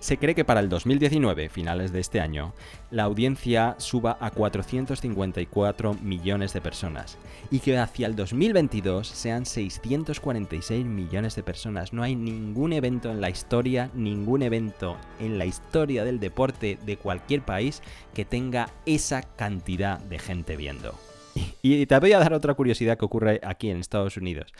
Se 0.00 0.16
cree 0.16 0.34
que 0.36 0.44
para 0.44 0.60
el 0.60 0.68
2019, 0.68 1.48
finales 1.48 1.92
de 1.92 1.98
este 1.98 2.20
año, 2.20 2.54
la 2.92 3.02
audiencia 3.02 3.74
suba 3.78 4.16
a 4.20 4.30
454 4.30 5.94
millones 5.94 6.52
de 6.52 6.60
personas 6.60 7.18
y 7.50 7.58
que 7.58 7.76
hacia 7.78 8.06
el 8.06 8.14
2022 8.14 9.08
sean 9.08 9.44
646 9.44 10.86
millones 10.86 11.34
de 11.34 11.42
personas. 11.42 11.92
No 11.92 12.04
hay 12.04 12.14
ningún 12.14 12.72
evento 12.72 13.10
en 13.10 13.20
la 13.20 13.28
historia, 13.28 13.90
ningún 13.92 14.42
evento 14.42 14.96
en 15.18 15.36
la 15.36 15.46
historia 15.46 16.04
del 16.04 16.20
deporte 16.20 16.78
de 16.86 16.96
cualquier 16.96 17.42
país 17.42 17.82
que 18.14 18.24
tenga 18.24 18.70
esa 18.86 19.22
cantidad 19.22 19.98
de 19.98 20.18
gente 20.18 20.56
viendo. 20.56 20.94
Y 21.60 21.86
te 21.86 21.98
voy 21.98 22.12
a 22.12 22.18
dar 22.20 22.34
otra 22.34 22.54
curiosidad 22.54 22.96
que 22.96 23.04
ocurre 23.04 23.40
aquí 23.42 23.68
en 23.68 23.78
Estados 23.78 24.16
Unidos 24.16 24.52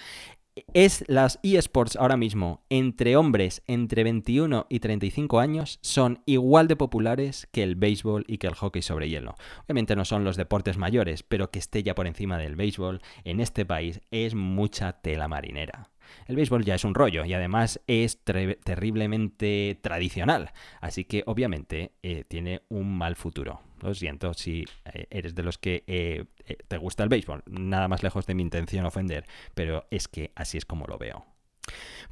es 0.74 1.04
las 1.08 1.38
eSports 1.42 1.96
ahora 1.96 2.16
mismo 2.16 2.62
entre 2.70 3.16
hombres 3.16 3.62
entre 3.66 4.04
21 4.04 4.66
y 4.68 4.80
35 4.80 5.40
años 5.40 5.78
son 5.82 6.22
igual 6.26 6.68
de 6.68 6.76
populares 6.76 7.48
que 7.52 7.62
el 7.62 7.76
béisbol 7.76 8.24
y 8.26 8.38
que 8.38 8.46
el 8.46 8.54
hockey 8.54 8.82
sobre 8.82 9.08
hielo. 9.08 9.34
Obviamente 9.64 9.96
no 9.96 10.04
son 10.04 10.24
los 10.24 10.36
deportes 10.36 10.78
mayores, 10.78 11.22
pero 11.22 11.50
que 11.50 11.58
esté 11.58 11.82
ya 11.82 11.94
por 11.94 12.06
encima 12.06 12.38
del 12.38 12.56
béisbol 12.56 13.00
en 13.24 13.40
este 13.40 13.66
país 13.66 14.00
es 14.10 14.34
mucha 14.34 14.92
tela 15.00 15.28
marinera. 15.28 15.90
El 16.26 16.36
béisbol 16.36 16.64
ya 16.64 16.74
es 16.74 16.84
un 16.84 16.94
rollo 16.94 17.24
y 17.24 17.34
además 17.34 17.80
es 17.86 18.22
terriblemente 18.24 19.78
tradicional, 19.80 20.52
así 20.80 21.04
que 21.04 21.22
obviamente 21.26 21.92
eh, 22.02 22.24
tiene 22.26 22.62
un 22.68 22.96
mal 22.96 23.16
futuro. 23.16 23.60
Lo 23.80 23.94
siento 23.94 24.34
si 24.34 24.64
eh, 24.92 25.06
eres 25.10 25.34
de 25.34 25.42
los 25.42 25.58
que 25.58 25.84
eh, 25.86 26.24
te 26.66 26.76
gusta 26.78 27.02
el 27.02 27.08
béisbol, 27.08 27.42
nada 27.46 27.88
más 27.88 28.02
lejos 28.02 28.26
de 28.26 28.34
mi 28.34 28.42
intención 28.42 28.86
ofender, 28.86 29.26
pero 29.54 29.86
es 29.90 30.08
que 30.08 30.32
así 30.34 30.58
es 30.58 30.64
como 30.64 30.86
lo 30.86 30.98
veo. 30.98 31.26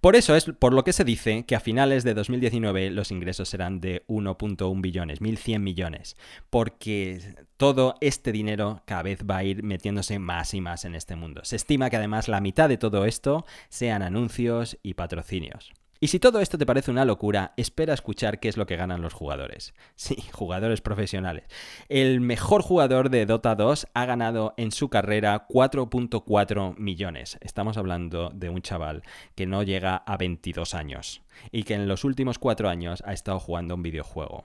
Por 0.01 0.15
eso 0.15 0.37
es 0.37 0.45
por 0.45 0.73
lo 0.73 0.85
que 0.85 0.93
se 0.93 1.05
dice 1.05 1.45
que 1.45 1.57
a 1.57 1.61
finales 1.61 2.05
de 2.05 2.15
2019 2.15 2.91
los 2.91 3.11
ingresos 3.11 3.49
serán 3.49 3.81
de 3.81 4.05
1.1 4.09 4.81
billones, 4.81 5.21
1.100 5.21 5.59
millones, 5.61 6.17
porque 6.51 7.35
todo 7.57 7.97
este 8.01 8.33
dinero 8.33 8.83
cada 8.87 9.03
vez 9.03 9.21
va 9.29 9.39
a 9.39 9.45
ir 9.45 9.63
metiéndose 9.63 10.19
más 10.19 10.55
y 10.55 10.61
más 10.61 10.85
en 10.85 10.95
este 10.95 11.17
mundo. 11.17 11.41
Se 11.45 11.57
estima 11.57 11.91
que 11.91 11.97
además 11.97 12.29
la 12.29 12.41
mitad 12.41 12.69
de 12.69 12.79
todo 12.79 13.05
esto 13.05 13.47
sean 13.69 14.03
anuncios 14.03 14.79
y 14.83 14.95
patrocinios. 14.95 15.73
Y 16.01 16.09
si 16.09 16.19
todo 16.19 16.41
esto 16.41 16.59
te 16.59 16.67
parece 16.67 16.91
una 16.91 17.05
locura, 17.05 17.55
espera 17.57 17.95
escuchar 17.95 18.39
qué 18.39 18.49
es 18.49 18.57
lo 18.57 18.67
que 18.67 18.77
ganan 18.77 19.03
los 19.03 19.15
jugadores. 19.15 19.75
Sí, 19.97 20.17
jugadores 20.33 20.83
profesionales. 20.83 21.45
El 21.89 22.21
mejor 22.21 22.63
jugador 22.63 23.09
de 23.11 23.27
Dota 23.27 23.55
2 23.55 23.89
ha 23.95 24.05
ganado 24.05 24.55
en 24.57 24.71
su 24.71 24.89
carrera 24.89 25.47
4.4 25.49 26.77
millones. 26.77 27.39
Estamos 27.41 27.77
hablando 27.77 28.31
de 28.31 28.51
un 28.51 28.63
chaval 28.63 29.03
que 29.35 29.47
no 29.47 29.63
llega 29.63 29.97
a 29.97 30.17
22 30.17 30.75
años 30.75 31.23
y 31.51 31.65
que 31.65 31.75
en 31.75 31.89
los 31.89 32.05
últimos 32.05 32.39
4 32.39 32.69
años 32.69 33.03
ha 33.07 33.13
estado 33.13 33.41
jugando 33.41 33.75
un 33.75 33.83
videojuego. 33.83 34.45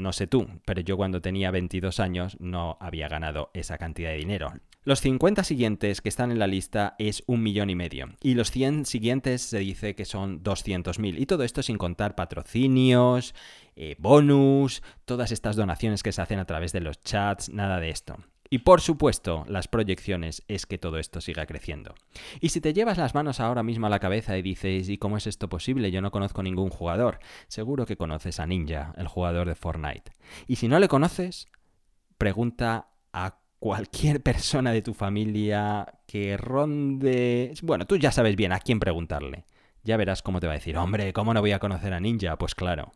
No 0.00 0.14
sé 0.14 0.26
tú, 0.26 0.48
pero 0.64 0.80
yo 0.80 0.96
cuando 0.96 1.20
tenía 1.20 1.50
22 1.50 2.00
años 2.00 2.38
no 2.40 2.78
había 2.80 3.06
ganado 3.06 3.50
esa 3.52 3.76
cantidad 3.76 4.10
de 4.10 4.16
dinero. 4.16 4.52
Los 4.82 5.00
50 5.00 5.44
siguientes 5.44 6.00
que 6.00 6.08
están 6.08 6.30
en 6.30 6.38
la 6.38 6.46
lista 6.46 6.96
es 6.98 7.22
un 7.26 7.42
millón 7.42 7.68
y 7.68 7.74
medio. 7.74 8.06
Y 8.22 8.32
los 8.32 8.50
100 8.50 8.86
siguientes 8.86 9.42
se 9.42 9.58
dice 9.58 9.94
que 9.94 10.06
son 10.06 10.42
200.000. 10.42 11.18
Y 11.18 11.26
todo 11.26 11.44
esto 11.44 11.62
sin 11.62 11.76
contar 11.76 12.14
patrocinios, 12.14 13.34
eh, 13.76 13.96
bonus, 13.98 14.82
todas 15.04 15.32
estas 15.32 15.56
donaciones 15.56 16.02
que 16.02 16.12
se 16.12 16.22
hacen 16.22 16.38
a 16.38 16.46
través 16.46 16.72
de 16.72 16.80
los 16.80 17.02
chats, 17.02 17.50
nada 17.50 17.78
de 17.78 17.90
esto. 17.90 18.16
Y 18.52 18.58
por 18.58 18.80
supuesto, 18.80 19.44
las 19.46 19.68
proyecciones 19.68 20.42
es 20.48 20.66
que 20.66 20.76
todo 20.76 20.98
esto 20.98 21.20
siga 21.20 21.46
creciendo. 21.46 21.94
Y 22.40 22.48
si 22.48 22.60
te 22.60 22.72
llevas 22.72 22.98
las 22.98 23.14
manos 23.14 23.38
ahora 23.38 23.62
mismo 23.62 23.86
a 23.86 23.90
la 23.90 24.00
cabeza 24.00 24.36
y 24.36 24.42
dices, 24.42 24.88
¿y 24.88 24.98
cómo 24.98 25.16
es 25.16 25.28
esto 25.28 25.48
posible? 25.48 25.92
Yo 25.92 26.02
no 26.02 26.10
conozco 26.10 26.42
ningún 26.42 26.68
jugador. 26.68 27.20
Seguro 27.46 27.86
que 27.86 27.96
conoces 27.96 28.40
a 28.40 28.46
Ninja, 28.46 28.92
el 28.96 29.06
jugador 29.06 29.46
de 29.46 29.54
Fortnite. 29.54 30.10
Y 30.48 30.56
si 30.56 30.66
no 30.66 30.80
le 30.80 30.88
conoces, 30.88 31.46
pregunta 32.18 32.88
a 33.12 33.38
cualquier 33.60 34.20
persona 34.24 34.72
de 34.72 34.82
tu 34.82 34.94
familia 34.94 36.00
que 36.06 36.36
ronde... 36.36 37.54
Bueno, 37.62 37.86
tú 37.86 37.98
ya 37.98 38.10
sabes 38.10 38.34
bien 38.34 38.52
a 38.52 38.58
quién 38.58 38.80
preguntarle. 38.80 39.44
Ya 39.84 39.96
verás 39.96 40.22
cómo 40.22 40.40
te 40.40 40.48
va 40.48 40.54
a 40.54 40.56
decir, 40.56 40.76
hombre, 40.76 41.12
¿cómo 41.12 41.32
no 41.34 41.40
voy 41.40 41.52
a 41.52 41.60
conocer 41.60 41.92
a 41.92 42.00
Ninja? 42.00 42.36
Pues 42.36 42.56
claro. 42.56 42.90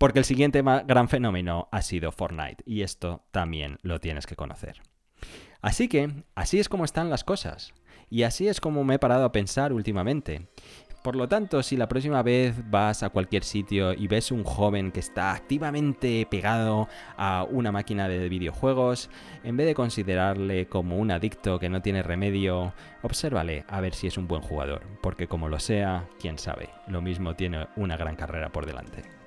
Porque 0.00 0.18
el 0.18 0.24
siguiente 0.24 0.62
gran 0.62 1.10
fenómeno 1.10 1.68
ha 1.72 1.82
sido 1.82 2.10
Fortnite 2.10 2.64
y 2.64 2.80
esto 2.80 3.26
también 3.32 3.76
lo 3.82 4.00
tienes 4.00 4.24
que 4.24 4.34
conocer. 4.34 4.80
Así 5.60 5.88
que, 5.88 6.24
así 6.34 6.58
es 6.58 6.70
como 6.70 6.86
están 6.86 7.10
las 7.10 7.22
cosas. 7.22 7.74
Y 8.08 8.22
así 8.22 8.48
es 8.48 8.62
como 8.62 8.82
me 8.82 8.94
he 8.94 8.98
parado 8.98 9.26
a 9.26 9.32
pensar 9.32 9.74
últimamente. 9.74 10.48
Por 11.02 11.16
lo 11.16 11.28
tanto, 11.28 11.62
si 11.62 11.76
la 11.76 11.86
próxima 11.86 12.22
vez 12.22 12.54
vas 12.70 13.02
a 13.02 13.10
cualquier 13.10 13.44
sitio 13.44 13.92
y 13.92 14.08
ves 14.08 14.32
un 14.32 14.42
joven 14.42 14.90
que 14.90 15.00
está 15.00 15.32
activamente 15.32 16.26
pegado 16.30 16.88
a 17.18 17.46
una 17.50 17.70
máquina 17.70 18.08
de 18.08 18.30
videojuegos, 18.30 19.10
en 19.44 19.58
vez 19.58 19.66
de 19.66 19.74
considerarle 19.74 20.66
como 20.66 20.96
un 20.96 21.10
adicto 21.10 21.58
que 21.58 21.68
no 21.68 21.82
tiene 21.82 22.02
remedio, 22.02 22.72
obsérvale 23.02 23.66
a 23.68 23.82
ver 23.82 23.92
si 23.92 24.06
es 24.06 24.16
un 24.16 24.28
buen 24.28 24.40
jugador, 24.40 24.80
porque 25.02 25.28
como 25.28 25.50
lo 25.50 25.60
sea, 25.60 26.08
quién 26.18 26.38
sabe, 26.38 26.70
lo 26.86 27.02
mismo 27.02 27.36
tiene 27.36 27.66
una 27.76 27.98
gran 27.98 28.16
carrera 28.16 28.48
por 28.48 28.64
delante. 28.64 29.19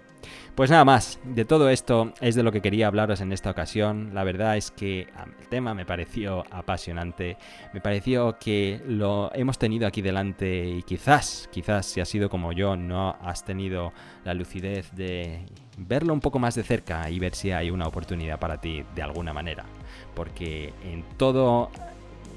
Pues 0.56 0.70
nada 0.70 0.86
más, 0.86 1.20
de 1.24 1.46
todo 1.46 1.70
esto 1.70 2.14
es 2.22 2.36
de 2.36 2.44
lo 2.44 2.52
que 2.52 2.62
quería 2.62 2.88
hablaros 2.88 3.22
en 3.22 3.32
esta 3.32 3.50
ocasión. 3.50 4.12
La 4.14 4.24
verdad 4.24 4.58
es 4.58 4.72
que 4.72 5.02
el 5.02 5.48
tema 5.50 5.74
me 5.74 5.86
pareció 5.86 6.44
apasionante, 6.52 7.38
me 7.74 7.82
pareció 7.82 8.38
que 8.40 8.82
lo 8.88 9.32
hemos 9.34 9.58
tenido 9.58 9.88
aquí 9.88 10.02
delante 10.02 10.68
y 10.68 10.84
quizás, 10.84 11.50
quizás 11.52 11.86
si 11.86 12.02
has 12.02 12.10
sido 12.10 12.30
como 12.30 12.52
yo, 12.52 12.76
no 12.76 13.18
has 13.22 13.44
tenido 13.44 13.94
la 14.24 14.34
lucidez 14.34 14.92
de 14.96 15.46
verlo 15.78 16.14
un 16.14 16.20
poco 16.20 16.40
más 16.40 16.56
de 16.56 16.64
cerca 16.64 17.10
y 17.10 17.20
ver 17.20 17.34
si 17.34 17.52
hay 17.52 17.72
una 17.72 17.88
oportunidad 17.88 18.40
para 18.40 18.62
ti 18.62 18.84
de 18.96 19.02
alguna 19.02 19.34
manera. 19.34 19.66
Porque 20.14 20.74
en 20.84 21.04
todo 21.18 21.72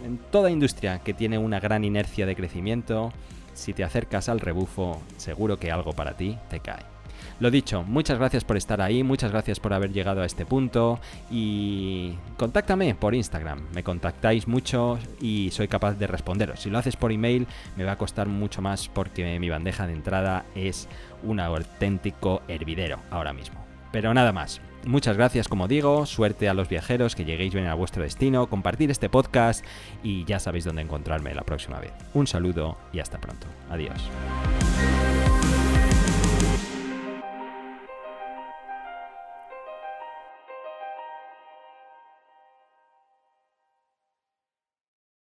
en 0.04 0.18
toda 0.18 0.50
industria 0.50 0.98
que 1.00 1.14
tiene 1.14 1.38
una 1.38 1.60
gran 1.60 1.84
inercia 1.84 2.26
de 2.26 2.36
crecimiento, 2.36 3.12
si 3.54 3.72
te 3.72 3.84
acercas 3.84 4.28
al 4.28 4.40
rebufo, 4.40 5.00
seguro 5.16 5.58
que 5.58 5.72
algo 5.72 5.92
para 5.92 6.16
ti 6.16 6.38
te 6.48 6.60
cae. 6.60 6.95
Lo 7.40 7.50
dicho, 7.50 7.82
muchas 7.82 8.18
gracias 8.18 8.44
por 8.44 8.56
estar 8.56 8.80
ahí, 8.80 9.02
muchas 9.02 9.30
gracias 9.30 9.60
por 9.60 9.72
haber 9.72 9.92
llegado 9.92 10.22
a 10.22 10.26
este 10.26 10.46
punto 10.46 11.00
y 11.30 12.14
contáctame 12.36 12.94
por 12.94 13.14
Instagram. 13.14 13.66
Me 13.74 13.82
contactáis 13.82 14.48
mucho 14.48 14.98
y 15.20 15.50
soy 15.52 15.68
capaz 15.68 15.94
de 15.94 16.06
responderos. 16.06 16.60
Si 16.60 16.70
lo 16.70 16.78
haces 16.78 16.96
por 16.96 17.12
email 17.12 17.46
me 17.76 17.84
va 17.84 17.92
a 17.92 17.98
costar 17.98 18.28
mucho 18.28 18.62
más 18.62 18.88
porque 18.88 19.38
mi 19.38 19.48
bandeja 19.48 19.86
de 19.86 19.92
entrada 19.92 20.44
es 20.54 20.88
un 21.22 21.40
auténtico 21.40 22.42
hervidero 22.48 22.98
ahora 23.10 23.32
mismo. 23.32 23.64
Pero 23.92 24.12
nada 24.14 24.32
más. 24.32 24.60
Muchas 24.86 25.16
gracias, 25.16 25.48
como 25.48 25.66
digo, 25.66 26.06
suerte 26.06 26.48
a 26.48 26.54
los 26.54 26.68
viajeros, 26.68 27.16
que 27.16 27.24
lleguéis 27.24 27.52
bien 27.52 27.66
a 27.66 27.74
vuestro 27.74 28.04
destino, 28.04 28.48
compartir 28.48 28.88
este 28.92 29.08
podcast 29.08 29.64
y 30.04 30.24
ya 30.26 30.38
sabéis 30.38 30.64
dónde 30.64 30.82
encontrarme 30.82 31.34
la 31.34 31.42
próxima 31.42 31.80
vez. 31.80 31.92
Un 32.14 32.28
saludo 32.28 32.76
y 32.92 33.00
hasta 33.00 33.20
pronto. 33.20 33.48
Adiós. 33.68 34.00